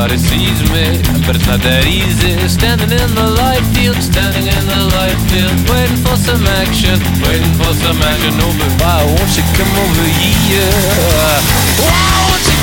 Everybody 0.05 0.37
sees 0.37 0.61
me, 0.69 1.01
but 1.25 1.33
it's 1.33 1.49
not 1.49 1.65
that 1.65 1.89
easy. 1.89 2.37
Standing 2.45 2.93
in 2.93 3.11
the 3.17 3.25
light 3.41 3.65
field, 3.73 3.97
standing 4.05 4.45
in 4.45 4.65
the 4.69 4.81
light 4.93 5.17
field, 5.33 5.57
waiting 5.65 5.97
for 6.05 6.13
some 6.21 6.45
action, 6.61 7.01
waiting 7.25 7.49
for 7.57 7.73
some 7.73 7.97
action. 8.05 8.37
But 8.37 8.85
why 8.85 9.01
won't 9.01 9.33
you 9.33 9.45
come 9.57 9.73
over 9.81 10.05
here? 10.21 10.77
Why 11.89 12.05
won't 12.21 12.45
you 12.45 12.54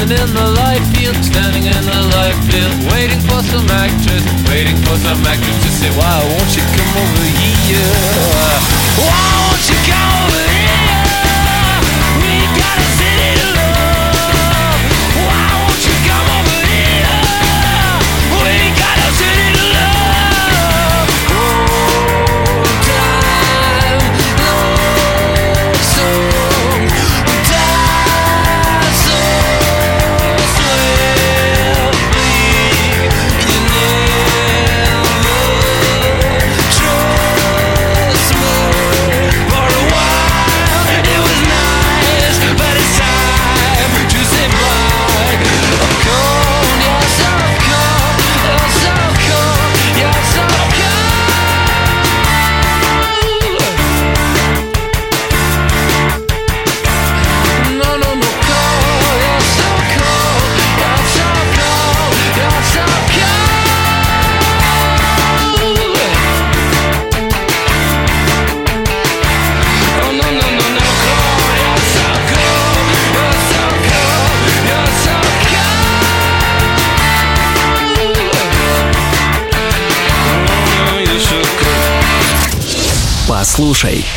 Standing 0.00 0.28
in 0.28 0.34
the 0.34 0.50
light 0.56 0.80
field, 0.96 1.16
standing 1.22 1.64
in 1.64 1.84
the 1.84 2.00
light 2.16 2.34
field, 2.48 2.72
waiting 2.90 3.20
for 3.20 3.42
some 3.42 3.68
actress, 3.68 4.24
waiting 4.48 4.76
for 4.76 4.96
some 4.96 5.20
actress 5.26 5.62
to 5.62 5.68
say, 5.68 5.90
Why 5.90 6.24
won't 6.24 6.56
you 6.56 6.62
come 6.72 6.96
over 6.96 7.26
here? 7.36 8.29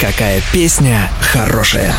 Какая 0.04 0.42
песня 0.52 1.10
хорошая. 1.22 1.96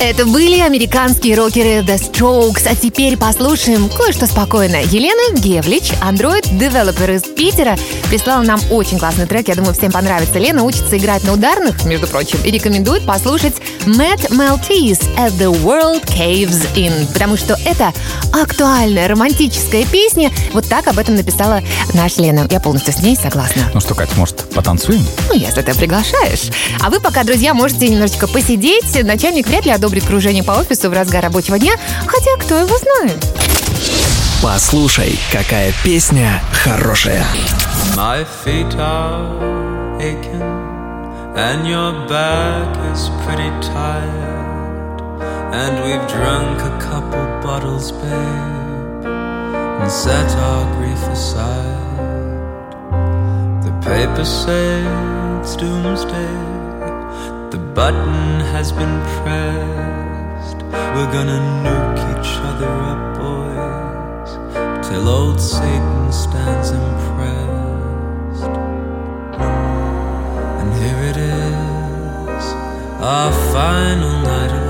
Это 0.00 0.24
были 0.24 0.60
американские 0.60 1.34
рокеры 1.34 1.80
The 1.80 1.96
Strokes. 1.98 2.66
А 2.66 2.74
теперь 2.74 3.18
послушаем 3.18 3.90
кое-что 3.90 4.26
спокойное. 4.26 4.84
Елена 4.84 5.36
Гевлич, 5.38 5.90
Android-девелопер 6.00 7.10
из 7.10 7.22
Питера, 7.22 7.76
прислала 8.08 8.42
нам 8.42 8.60
очень 8.70 8.98
классный 8.98 9.26
трек. 9.26 9.48
Я 9.48 9.56
думаю, 9.56 9.74
всем 9.74 9.90
понравится. 9.90 10.38
Лена 10.38 10.62
учится 10.62 10.96
играть 10.96 11.24
на 11.24 11.32
ударных, 11.32 11.84
между 11.84 12.06
прочим, 12.06 12.38
и 12.44 12.50
рекомендует 12.50 13.04
послушать 13.04 13.56
Matt 13.86 14.30
Maltese 14.30 15.02
at 15.16 15.36
the 15.36 15.52
World 15.62 16.06
Caves 16.06 16.72
In, 16.74 17.12
потому 17.12 17.36
что 17.36 17.58
это 17.66 17.92
актуальная 18.32 19.08
романтическая 19.08 19.84
песня. 19.86 20.30
Вот 20.52 20.66
так 20.68 20.86
об 20.88 20.98
этом 20.98 21.16
написала 21.16 21.62
наша 21.94 22.22
Лена. 22.22 22.46
Я 22.50 22.60
полностью 22.60 22.92
с 22.92 22.98
ней 23.02 23.16
согласна. 23.16 23.70
Ну 23.74 23.80
что, 23.80 23.94
Кать, 23.94 24.16
может, 24.16 24.48
потанцуем? 24.50 25.04
Ну, 25.28 25.34
если 25.34 25.62
ты 25.62 25.74
приглашаешь. 25.74 26.50
А 26.80 26.90
вы 26.90 27.00
пока, 27.00 27.24
друзья, 27.24 27.54
можете 27.54 27.88
немножечко 27.88 28.26
посидеть. 28.28 29.02
Начальник 29.04 29.46
вряд 29.46 29.64
ли 29.66 29.72
одобрит 29.72 30.04
кружение 30.04 30.42
по 30.42 30.52
офису 30.52 30.90
в 30.90 30.92
разгар 30.92 31.22
рабочего 31.22 31.58
дня, 31.58 31.72
хотя 32.06 32.36
кто 32.38 32.56
его 32.56 32.76
знает. 32.78 33.24
Послушай, 34.42 35.18
какая 35.32 35.72
песня 35.82 36.42
хорошая. 36.52 37.24
My 37.96 38.24
feet 38.44 38.72
are 38.76 39.98
aching, 39.98 40.42
and 41.34 41.66
your 41.66 42.06
back 42.06 42.76
is 42.92 43.10
pretty 43.24 43.50
tired. 43.60 44.37
And 45.50 45.82
we've 45.82 46.06
drunk 46.08 46.60
a 46.60 46.78
couple 46.78 47.24
bottles, 47.42 47.90
babe, 47.90 49.06
and 49.80 49.90
set 49.90 50.30
our 50.36 50.76
grief 50.76 51.02
aside. 51.08 51.98
The 53.64 53.72
paper 53.80 54.24
says 54.24 55.40
it's 55.40 55.56
doomsday. 55.56 56.34
The 57.50 57.58
button 57.74 58.40
has 58.52 58.72
been 58.72 59.00
pressed. 59.22 60.58
We're 60.94 61.12
gonna 61.12 61.40
nuke 61.64 62.02
each 62.12 62.32
other 62.50 62.70
up, 62.92 63.02
boys, 63.18 64.30
till 64.86 65.08
old 65.08 65.40
Satan 65.40 66.12
stands 66.12 66.70
impressed. 66.70 68.52
And 70.60 70.72
here 70.74 71.02
it 71.10 71.16
is, 71.16 72.44
our 73.00 73.32
final 73.52 74.22
night. 74.22 74.67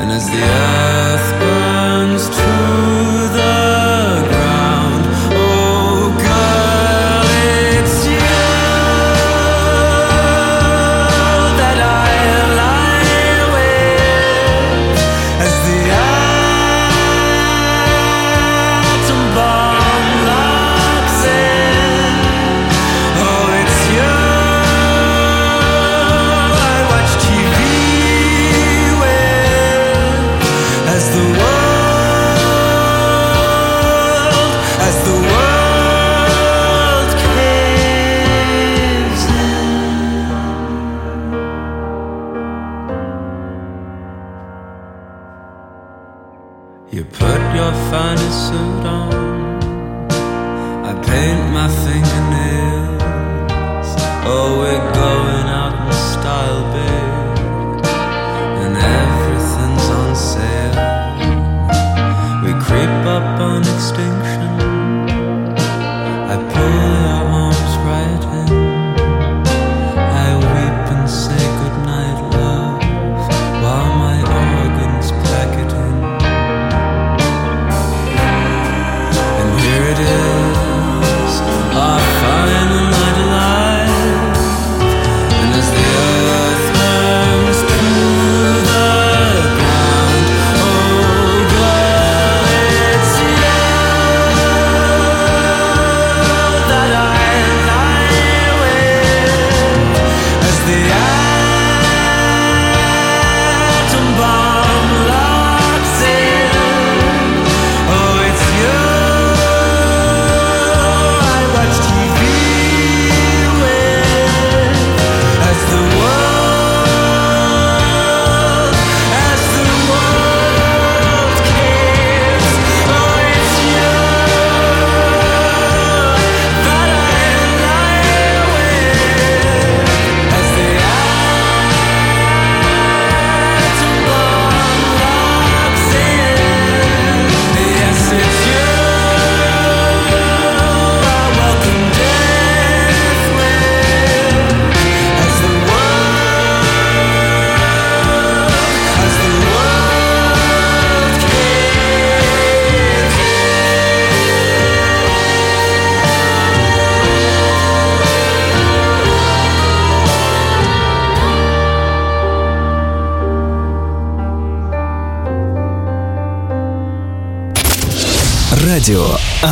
And 0.00 0.10
as 0.12 0.30
the 0.30 0.42
earth 0.42 1.39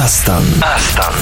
Астон. 0.08 0.42
Астон. 0.62 1.14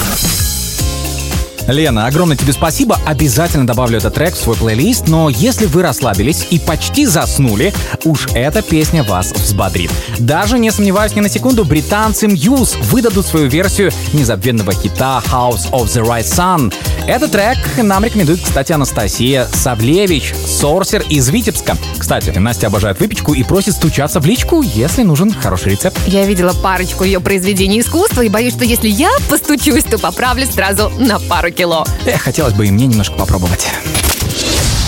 Лена, 1.67 2.07
огромное 2.07 2.37
тебе 2.37 2.53
спасибо. 2.53 3.01
Обязательно 3.05 3.67
добавлю 3.67 3.99
этот 3.99 4.15
трек 4.15 4.35
в 4.35 4.39
свой 4.39 4.55
плейлист. 4.55 5.09
Но 5.09 5.29
если 5.29 5.67
вы 5.67 5.83
расслабились 5.83 6.47
и 6.51 6.61
почти 6.61 7.05
заснули, 7.05 7.75
уж 8.05 8.29
эта 8.33 8.63
песня 8.63 9.03
вас 9.03 9.33
взбодрит. 9.33 9.91
Даже 10.21 10.61
не 10.61 10.71
сомневаюсь 10.71 11.17
ни 11.17 11.21
на 11.21 11.29
секунду, 11.29 11.65
британцы 11.65 12.27
Muse 12.27 12.81
выдадут 12.85 13.27
свою 13.27 13.49
версию 13.49 13.91
незабвенного 14.13 14.73
хита 14.73 15.21
House 15.33 15.69
of 15.73 15.87
the 15.87 16.07
Right 16.07 16.23
Sun. 16.23 16.73
Этот 17.09 17.33
трек 17.33 17.59
нам 17.79 18.05
рекомендует, 18.05 18.41
кстати, 18.41 18.71
Анастасия 18.71 19.49
Савлевич, 19.53 20.33
сорсер 20.47 21.03
из 21.09 21.29
Витебска. 21.29 21.77
Кстати, 22.07 22.31
Настя 22.39 22.69
обожает 22.69 23.01
выпечку 23.01 23.35
и 23.35 23.43
просит 23.43 23.75
стучаться 23.75 24.21
в 24.21 24.27
личку, 24.27 24.63
если 24.63 25.03
нужен 25.03 25.33
хороший 25.33 25.73
рецепт. 25.73 25.99
Я 26.07 26.25
видела 26.25 26.53
парочку 26.53 27.03
ее 27.03 27.19
произведений 27.19 27.81
искусства 27.81 28.21
и 28.21 28.29
боюсь, 28.29 28.53
что 28.55 28.65
если 28.65 28.87
я 28.87 29.11
постучусь, 29.29 29.83
то 29.83 29.99
поправлю 29.99 30.47
сразу 30.47 30.89
на 31.01 31.19
пару 31.19 31.51
кило. 31.51 31.85
Эх, 32.07 32.23
хотелось 32.23 32.55
бы 32.55 32.69
и 32.69 32.71
мне 32.71 32.87
немножко 32.87 33.17
попробовать. 33.17 33.67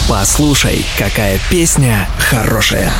Послушай, 0.08 0.86
какая 0.96 1.40
песня 1.50 2.08
хорошая. 2.20 2.92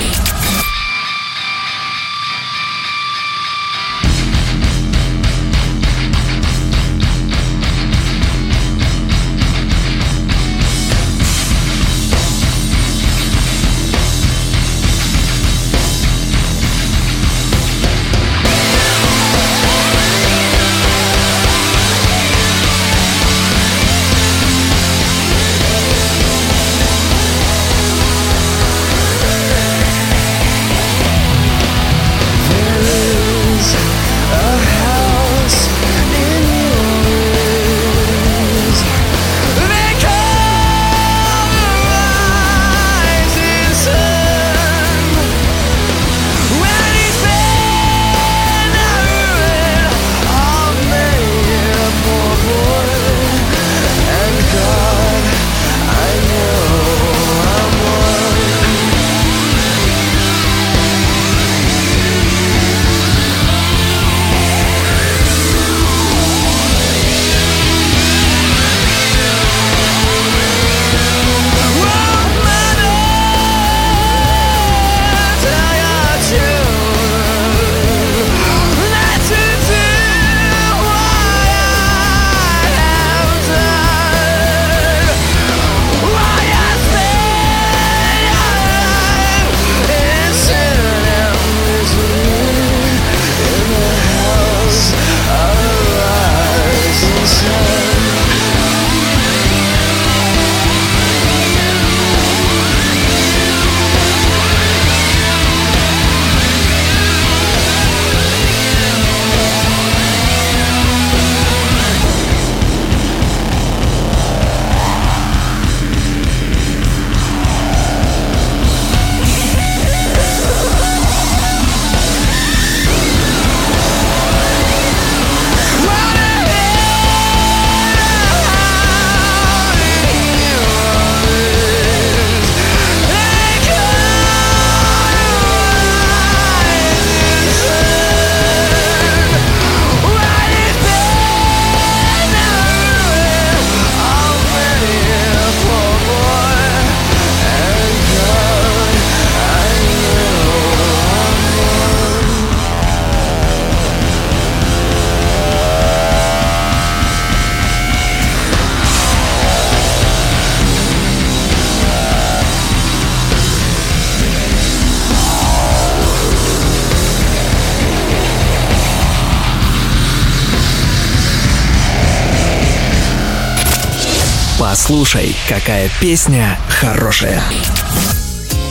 слушай, 174.99 175.33
какая 175.49 175.89
песня 176.01 176.59
хорошая. 176.69 177.41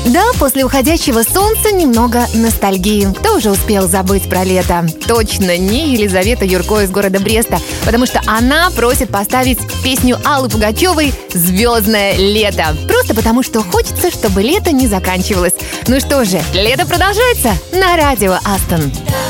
Да, 0.07 0.25
после 0.37 0.65
уходящего 0.65 1.23
солнца 1.23 1.71
немного 1.71 2.27
ностальгии. 2.33 3.07
Кто 3.17 3.37
уже 3.37 3.49
успел 3.49 3.87
забыть 3.87 4.29
про 4.29 4.43
лето? 4.43 4.85
Точно 5.07 5.57
не 5.57 5.93
Елизавета 5.93 6.43
Юрко 6.43 6.81
из 6.81 6.91
города 6.91 7.21
Бреста, 7.21 7.61
потому 7.85 8.05
что 8.05 8.21
она 8.25 8.69
просит 8.71 9.09
поставить 9.09 9.59
песню 9.85 10.19
Аллы 10.25 10.49
Пугачевой 10.49 11.13
«Звездное 11.33 12.17
лето». 12.17 12.75
Просто 12.89 13.15
потому, 13.15 13.41
что 13.41 13.63
хочется, 13.63 14.11
чтобы 14.11 14.43
лето 14.43 14.73
не 14.73 14.87
заканчивалось. 14.87 15.53
Ну 15.87 15.97
что 16.01 16.25
же, 16.25 16.41
лето 16.53 16.85
продолжается 16.85 17.53
на 17.71 17.95
радио 17.95 18.33
Астон. 18.43 18.91
Да. 19.07 19.26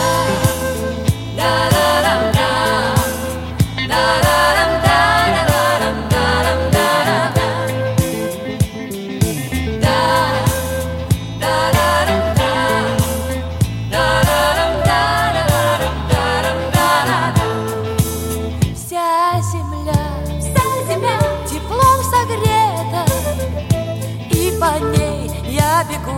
Я 25.70 25.84
бегу 25.84 26.18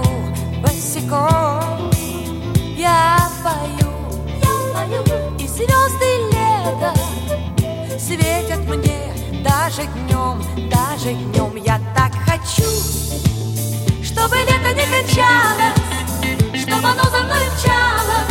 босиком, 0.61 1.89
я 2.77 3.17
пою, 3.43 3.91
я 4.43 4.53
пою, 4.75 5.01
и 5.39 5.47
звезды 5.47 6.11
лета 6.31 6.93
светят 7.99 8.59
мне 8.67 9.11
даже 9.43 9.87
днем, 9.87 10.43
даже 10.69 11.13
днем 11.13 11.55
я 11.65 11.81
так 11.95 12.13
хочу, 12.27 12.69
чтобы 14.03 14.35
лето 14.37 14.71
не 14.75 14.85
кончалось, 14.85 16.61
чтобы 16.61 16.87
оно 16.87 17.03
за 17.09 17.23
мной 17.23 17.45
мчалось. 17.57 18.28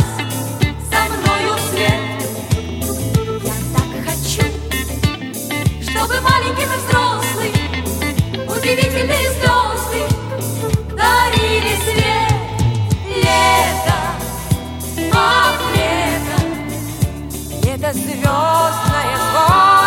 звездное 17.93 19.17
звон. 19.17 19.78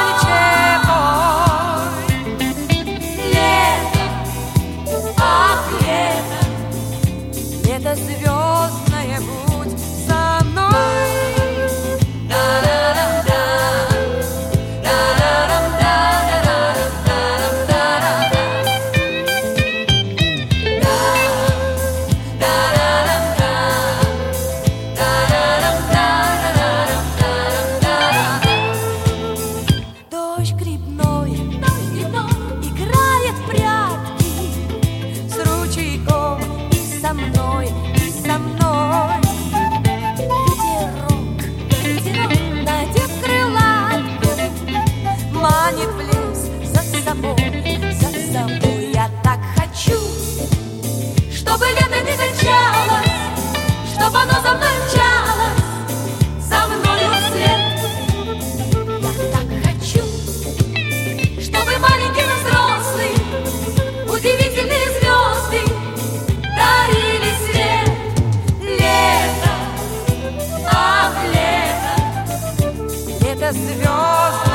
Cause 73.42 73.56
if 73.56 74.51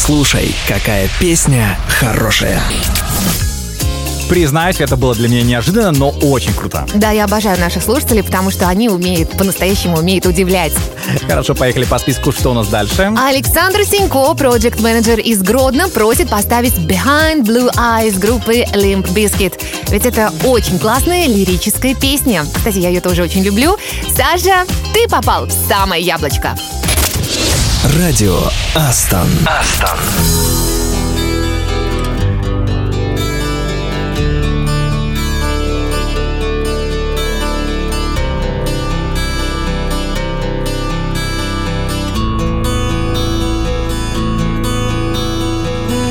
Послушай, 0.00 0.54
какая 0.68 1.10
песня 1.18 1.76
хорошая. 1.88 2.62
Признаюсь, 4.28 4.80
это 4.80 4.96
было 4.96 5.12
для 5.12 5.28
меня 5.28 5.42
неожиданно, 5.42 5.90
но 5.90 6.10
очень 6.10 6.54
круто. 6.54 6.86
Да, 6.94 7.10
я 7.10 7.24
обожаю 7.24 7.58
наших 7.58 7.82
слушателей, 7.82 8.22
потому 8.22 8.52
что 8.52 8.68
они 8.68 8.88
умеют, 8.88 9.36
по-настоящему 9.36 9.98
умеют 9.98 10.24
удивлять. 10.24 10.72
Хорошо, 11.26 11.56
поехали 11.56 11.84
по 11.84 11.98
списку, 11.98 12.30
что 12.30 12.52
у 12.52 12.54
нас 12.54 12.68
дальше. 12.68 13.12
Александр 13.18 13.84
Синько, 13.84 14.32
проект-менеджер 14.34 15.18
из 15.18 15.42
Гродно, 15.42 15.88
просит 15.88 16.30
поставить 16.30 16.74
Behind 16.74 17.42
Blue 17.42 17.68
Eyes 17.74 18.20
группы 18.20 18.60
Limp 18.74 19.12
Bizkit. 19.12 19.60
Ведь 19.88 20.06
это 20.06 20.32
очень 20.44 20.78
классная 20.78 21.26
лирическая 21.26 21.96
песня. 21.96 22.46
Кстати, 22.54 22.78
я 22.78 22.88
ее 22.88 23.00
тоже 23.00 23.24
очень 23.24 23.42
люблю. 23.42 23.76
Саша, 24.16 24.64
ты 24.94 25.08
попал 25.08 25.46
в 25.46 25.52
самое 25.68 26.02
яблочко. 26.02 26.56
Радио 27.84 28.36
Астон. 28.74 29.28
Астон. 29.46 29.98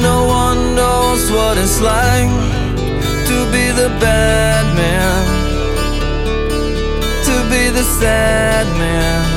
No 0.01 0.25
one 0.25 0.73
knows 0.73 1.29
what 1.31 1.57
it's 1.57 1.81
like 1.81 2.29
to 3.27 3.51
be 3.51 3.71
the 3.71 3.89
bad 3.99 4.65
man, 4.75 5.25
to 7.25 7.49
be 7.51 7.69
the 7.69 7.83
sad 7.83 8.65
man 8.77 9.36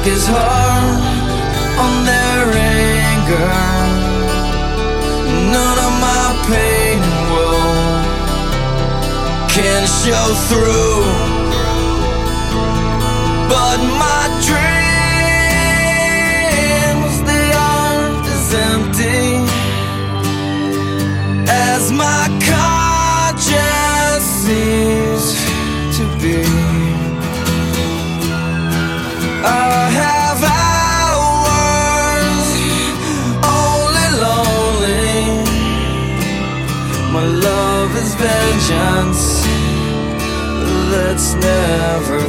back 0.00 0.12
his 0.12 0.26
heart 0.26 1.00
on 1.84 2.04
their 2.04 2.44
anger. 2.56 3.52
None 5.52 5.78
of 5.86 5.92
my 6.08 6.26
pain 6.48 7.00
will 7.32 7.66
can 9.48 9.82
show 9.86 10.26
through. 10.48 11.04
But 13.48 13.78
my 13.98 14.19
never 41.34 42.19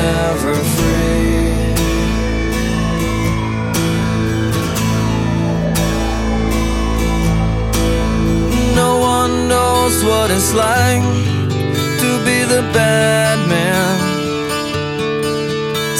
never 0.00 0.54
free. 0.54 1.40
No 8.74 8.90
one 8.98 9.48
knows 9.48 10.04
what 10.04 10.30
it's 10.30 10.52
like 10.54 11.02
to 12.02 12.10
be 12.26 12.38
the 12.54 12.62
bad 12.72 13.38
man, 13.48 13.96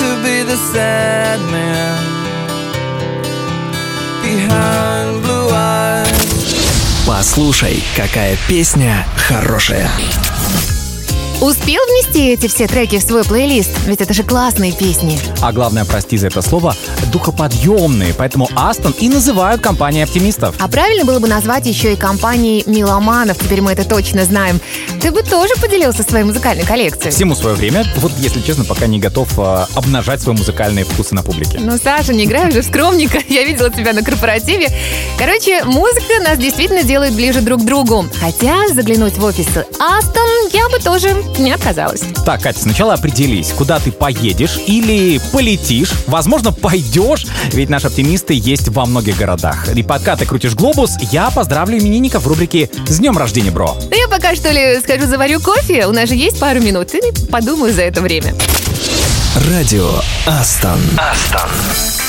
to 0.00 0.08
be 0.24 0.36
the 0.50 0.58
sad 0.72 1.38
man 1.50 1.98
behind 4.22 5.22
blue 5.22 5.48
eyes. 5.52 6.10
Послушай, 7.06 7.82
какая 7.96 8.36
песня 8.48 9.06
хорошая. 9.16 9.90
Успел 11.40 11.80
внести 12.00 12.28
эти 12.28 12.46
все 12.46 12.66
треки 12.66 12.98
в 12.98 13.02
свой 13.02 13.24
плейлист? 13.24 13.70
Ведь 13.86 14.00
это 14.00 14.14
же 14.14 14.22
классные 14.22 14.72
песни. 14.72 15.18
А 15.42 15.52
главное, 15.52 15.84
прости 15.84 16.16
за 16.16 16.28
это 16.28 16.40
слово, 16.42 16.74
духоподъемные. 17.12 18.14
Поэтому 18.14 18.48
Астон 18.56 18.92
и 18.92 19.08
называют 19.08 19.60
компанией 19.60 20.04
оптимистов. 20.04 20.54
А 20.58 20.68
правильно 20.68 21.04
было 21.04 21.18
бы 21.18 21.28
назвать 21.28 21.66
еще 21.66 21.92
и 21.92 21.96
компанией 21.96 22.64
меломанов, 22.66 23.38
теперь 23.38 23.60
мы 23.60 23.72
это 23.72 23.88
точно 23.88 24.24
знаем. 24.24 24.60
Ты 25.00 25.12
бы 25.12 25.22
тоже 25.22 25.54
поделился 25.60 26.02
своей 26.02 26.24
музыкальной 26.24 26.64
коллекцией. 26.64 27.10
Всему 27.10 27.34
свое 27.34 27.56
время. 27.56 27.84
Вот, 27.96 28.12
если 28.18 28.40
честно, 28.42 28.64
пока 28.64 28.86
не 28.86 28.98
готов 28.98 29.38
э, 29.38 29.66
обнажать 29.74 30.20
свои 30.20 30.36
музыкальные 30.36 30.84
вкусы 30.84 31.14
на 31.14 31.22
публике. 31.22 31.58
Ну, 31.58 31.78
Саша, 31.82 32.12
не 32.12 32.24
играй 32.24 32.48
уже 32.48 32.60
в 32.60 32.66
скромника. 32.66 33.18
Я 33.28 33.44
видела 33.44 33.70
тебя 33.70 33.94
на 33.94 34.02
корпоративе. 34.02 34.68
Короче, 35.18 35.64
музыка 35.64 36.22
нас 36.22 36.38
действительно 36.38 36.82
делает 36.82 37.14
ближе 37.14 37.40
друг 37.40 37.62
к 37.62 37.64
другу. 37.64 38.04
Хотя 38.20 38.68
заглянуть 38.68 39.16
в 39.16 39.24
офисы 39.24 39.64
Астон 39.78 40.48
я 40.52 40.68
бы 40.68 40.78
тоже 40.78 41.24
не 41.38 41.52
отказалась. 41.52 42.02
Так, 42.26 42.42
Катя, 42.42 42.60
сначала 42.60 42.94
определись, 42.94 43.52
куда 43.56 43.78
ты 43.78 43.92
поедешь 43.92 44.58
или 44.66 45.18
полетишь. 45.32 45.92
Возможно, 46.06 46.52
пойдешь, 46.52 47.26
ведь 47.52 47.70
наши 47.70 47.86
оптимисты 47.86 48.34
есть 48.34 48.68
во 48.68 48.84
многих 48.84 49.16
городах. 49.16 49.68
И 49.74 49.82
пока 49.82 50.16
ты 50.16 50.26
крутишь 50.26 50.54
глобус, 50.54 50.96
я 51.10 51.30
поздравлю 51.30 51.78
именинников 51.78 52.24
в 52.24 52.28
рубрике 52.28 52.68
«С 52.86 52.98
днем 52.98 53.16
рождения, 53.16 53.50
бро». 53.50 53.76
Да 53.90 53.96
я 53.96 54.08
пока 54.08 54.34
что 54.34 54.50
ли 54.50 54.80
схожу 54.90 55.08
заварю 55.08 55.40
кофе. 55.40 55.86
У 55.86 55.92
нас 55.92 56.08
же 56.08 56.16
есть 56.16 56.40
пару 56.40 56.60
минут. 56.60 56.94
И 56.94 57.00
подумаю 57.30 57.72
за 57.72 57.82
это 57.82 58.00
время. 58.00 58.34
Радио 59.48 59.88
Астон. 60.26 60.80
Астон. 60.98 61.99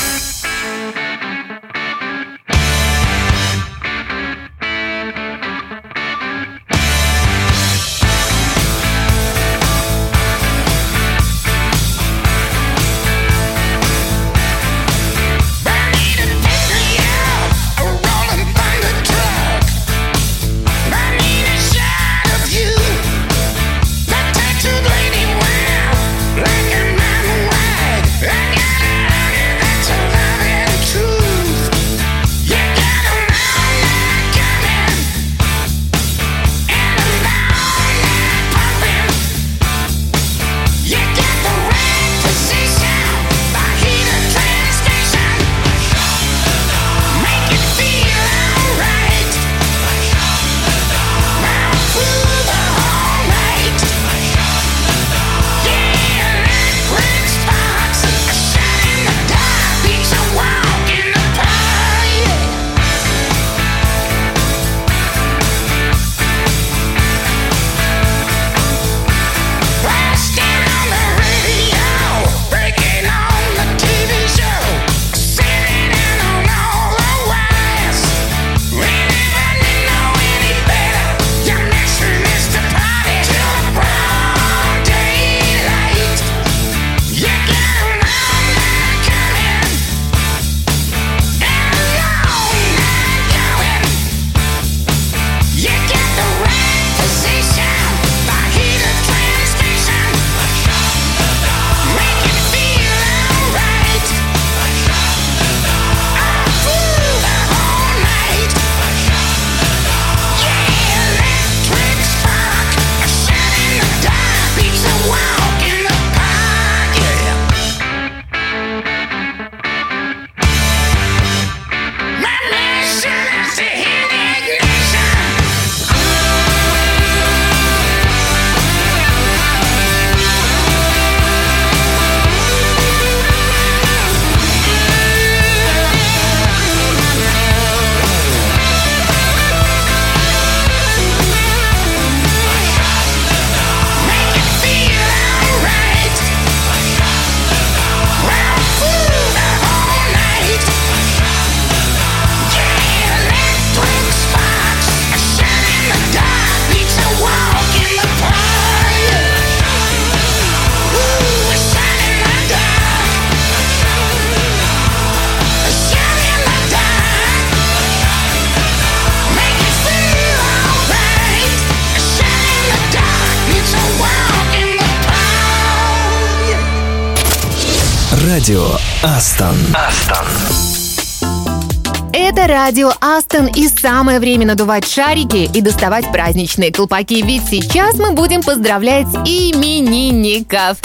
Радио 182.52 182.92
Астон 183.00 183.46
и 183.46 183.66
самое 183.66 184.20
время 184.20 184.46
надувать 184.46 184.86
шарики 184.86 185.50
и 185.54 185.60
доставать 185.62 186.12
праздничные 186.12 186.70
колпаки, 186.70 187.22
ведь 187.22 187.48
сейчас 187.48 187.94
мы 187.98 188.12
будем 188.12 188.42
поздравлять 188.42 189.06
именинников. 189.24 190.76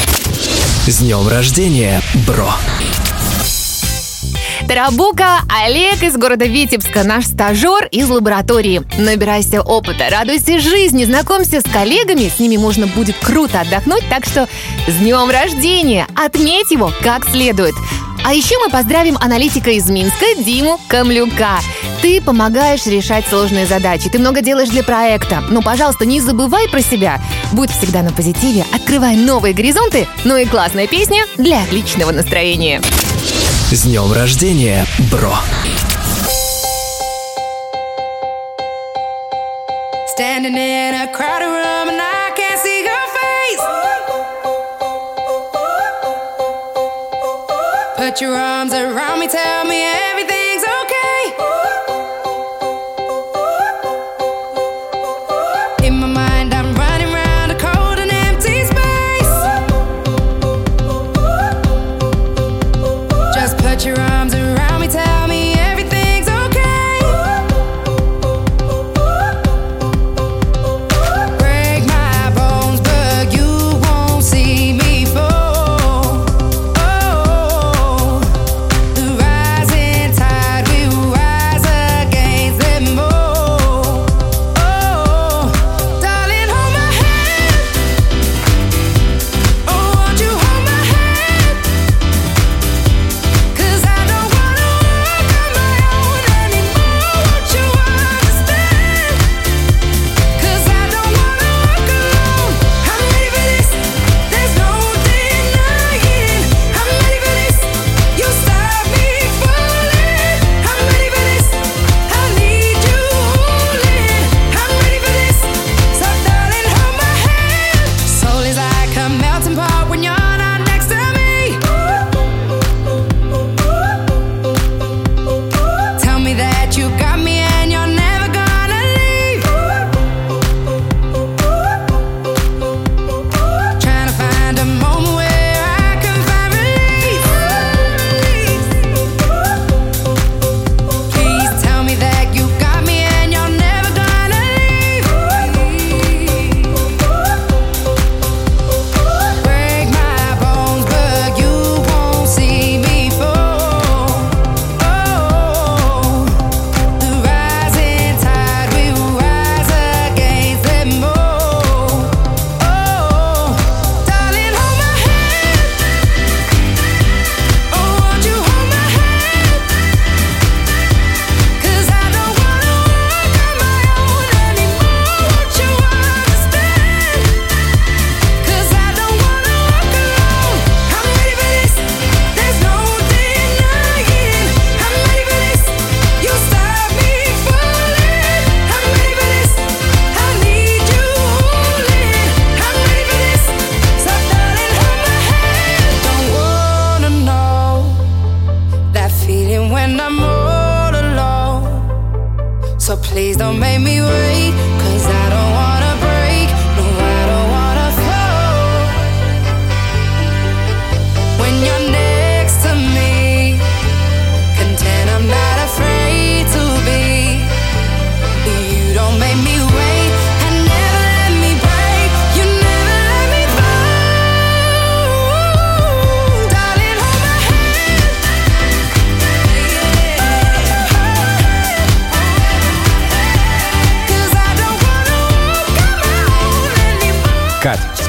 С 0.87 0.99
днем 0.99 1.27
рождения, 1.27 2.01
бро. 2.25 2.49
Тарабука 4.65 5.41
Олег 5.63 6.01
из 6.03 6.15
города 6.15 6.45
Витебска, 6.45 7.03
наш 7.03 7.25
стажер 7.25 7.85
из 7.91 8.09
лаборатории. 8.09 8.81
Набирайся 8.97 9.61
опыта, 9.61 10.09
радуйся 10.09 10.59
жизни, 10.59 11.03
знакомься 11.03 11.59
с 11.59 11.63
коллегами, 11.65 12.31
с 12.33 12.39
ними 12.39 12.55
можно 12.55 12.87
будет 12.87 13.17
круто 13.17 13.59
отдохнуть, 13.59 14.07
так 14.09 14.25
что 14.25 14.47
с 14.87 14.93
днем 14.95 15.29
рождения! 15.29 16.07
Отметь 16.15 16.71
его 16.71 16.93
как 17.03 17.29
следует. 17.29 17.75
А 18.27 18.33
еще 18.33 18.59
мы 18.59 18.69
поздравим 18.69 19.15
аналитика 19.21 19.71
из 19.71 19.89
Минска 19.89 20.25
Диму 20.37 20.81
Камлюка. 20.89 21.61
Ты 22.01 22.21
помогаешь 22.21 22.85
решать 22.85 23.25
сложные 23.25 23.65
задачи, 23.65 24.09
ты 24.09 24.19
много 24.19 24.41
делаешь 24.41 24.67
для 24.67 24.83
проекта. 24.83 25.41
Но, 25.49 25.61
пожалуйста, 25.61 26.05
не 26.05 26.19
забывай 26.19 26.67
про 26.67 26.81
себя. 26.81 27.21
Будь 27.53 27.71
всегда 27.71 28.03
на 28.03 28.11
позитиве, 28.11 28.65
открывай 28.73 29.15
новые 29.15 29.53
горизонты, 29.53 30.09
ну 30.25 30.35
и 30.35 30.43
классная 30.43 30.87
песня 30.87 31.23
для 31.37 31.63
отличного 31.63 32.11
настроения. 32.11 32.81
С 33.71 33.83
днем 33.83 34.11
рождения, 34.11 34.85
бро. 35.09 35.33
Standing 40.17 40.57
in 40.57 40.95
a 40.95 41.07
crowded 41.13 41.47
room 41.47 41.89
and 41.91 42.01
I 42.01 42.16
Put 48.17 48.23
your 48.23 48.35
arms 48.35 48.73
around 48.73 49.19
me, 49.19 49.27
tell 49.27 49.63
me 49.65 49.83
everything's 49.83 50.36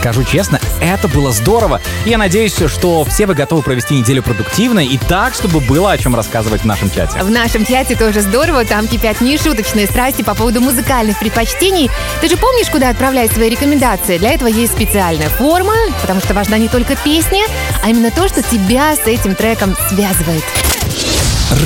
скажу 0.09 0.25
честно, 0.25 0.59
это 0.81 1.07
было 1.07 1.33
здорово. 1.33 1.83
Я 2.07 2.17
надеюсь, 2.17 2.55
что 2.55 3.05
все 3.05 3.27
вы 3.27 3.35
готовы 3.35 3.61
провести 3.61 3.95
неделю 3.95 4.23
продуктивно 4.23 4.81
и 4.81 4.97
так, 4.97 5.35
чтобы 5.35 5.61
было 5.61 5.93
о 5.93 5.99
чем 5.99 6.15
рассказывать 6.15 6.63
в 6.63 6.65
нашем 6.65 6.91
чате. 6.91 7.23
В 7.23 7.31
нашем 7.31 7.67
чате 7.67 7.95
тоже 7.95 8.23
здорово, 8.23 8.65
там 8.65 8.89
кипят 8.89 9.21
нешуточные 9.21 9.87
страсти 9.87 10.23
по 10.23 10.35
поводу 10.35 10.63
музыкальных 10.63 11.19
предпочтений. 11.19 11.91
Ты 12.23 12.31
же 12.31 12.39
помнишь, 12.39 12.71
куда 12.71 12.89
отправлять 12.89 13.33
свои 13.33 13.51
рекомендации? 13.51 14.17
Для 14.17 14.31
этого 14.31 14.49
есть 14.49 14.73
специальная 14.73 15.29
форма, 15.29 15.75
потому 16.01 16.21
что 16.21 16.33
важна 16.33 16.57
не 16.57 16.69
только 16.69 16.97
песня, 16.97 17.45
а 17.85 17.91
именно 17.91 18.11
то, 18.11 18.29
что 18.29 18.43
тебя 18.43 18.97
с 18.97 19.07
этим 19.07 19.35
треком 19.35 19.77
связывает. 19.91 20.45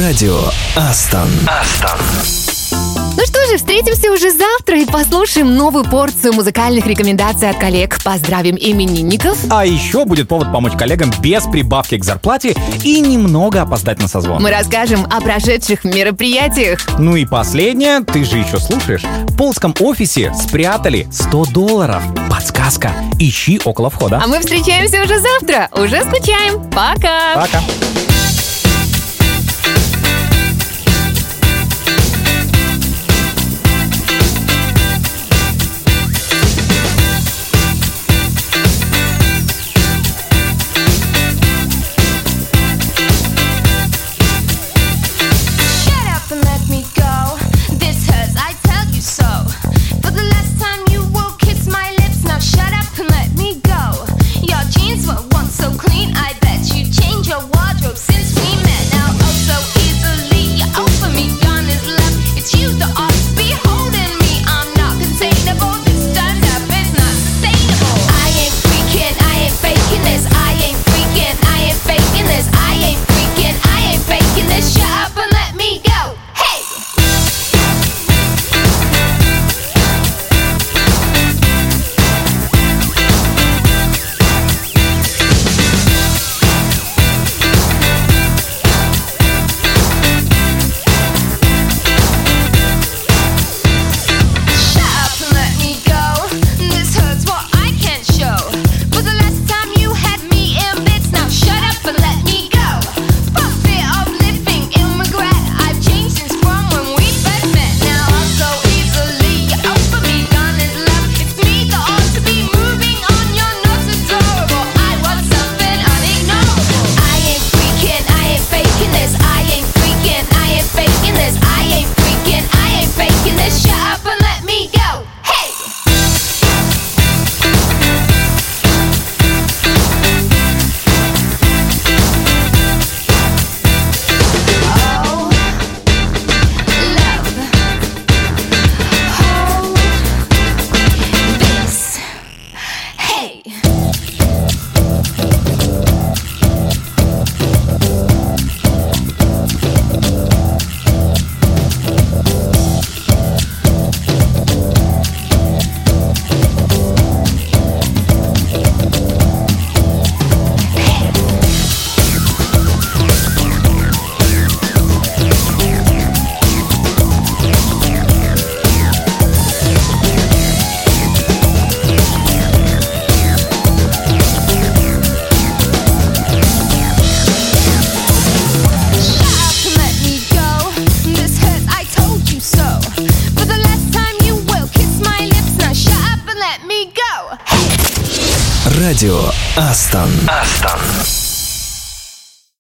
Радио 0.00 0.40
Астон. 0.74 1.28
Астон. 1.46 2.41
Ну 3.22 3.28
что 3.28 3.46
же, 3.46 3.56
встретимся 3.56 4.10
уже 4.10 4.32
завтра 4.32 4.80
и 4.80 4.84
послушаем 4.84 5.54
новую 5.54 5.84
порцию 5.84 6.32
музыкальных 6.32 6.88
рекомендаций 6.88 7.48
от 7.48 7.56
коллег. 7.56 8.02
Поздравим 8.02 8.56
именинников. 8.58 9.38
А 9.48 9.64
еще 9.64 10.04
будет 10.04 10.26
повод 10.26 10.50
помочь 10.50 10.72
коллегам 10.72 11.12
без 11.20 11.44
прибавки 11.44 11.96
к 11.98 12.04
зарплате 12.04 12.56
и 12.82 12.98
немного 12.98 13.62
опоздать 13.62 14.00
на 14.00 14.08
созвон. 14.08 14.42
Мы 14.42 14.50
расскажем 14.50 15.06
о 15.08 15.20
прошедших 15.20 15.84
мероприятиях. 15.84 16.80
Ну 16.98 17.14
и 17.14 17.24
последнее, 17.24 18.00
ты 18.00 18.24
же 18.24 18.38
еще 18.38 18.58
слушаешь. 18.58 19.04
В 19.28 19.36
полском 19.36 19.72
офисе 19.78 20.34
спрятали 20.34 21.06
100 21.12 21.44
долларов. 21.52 22.02
Подсказка. 22.28 22.90
Ищи 23.20 23.60
около 23.64 23.88
входа. 23.88 24.20
А 24.20 24.26
мы 24.26 24.40
встречаемся 24.40 25.00
уже 25.00 25.20
завтра. 25.20 25.68
Уже 25.80 26.02
скучаем. 26.02 26.60
Пока. 26.70 27.36
Пока. 27.36 27.62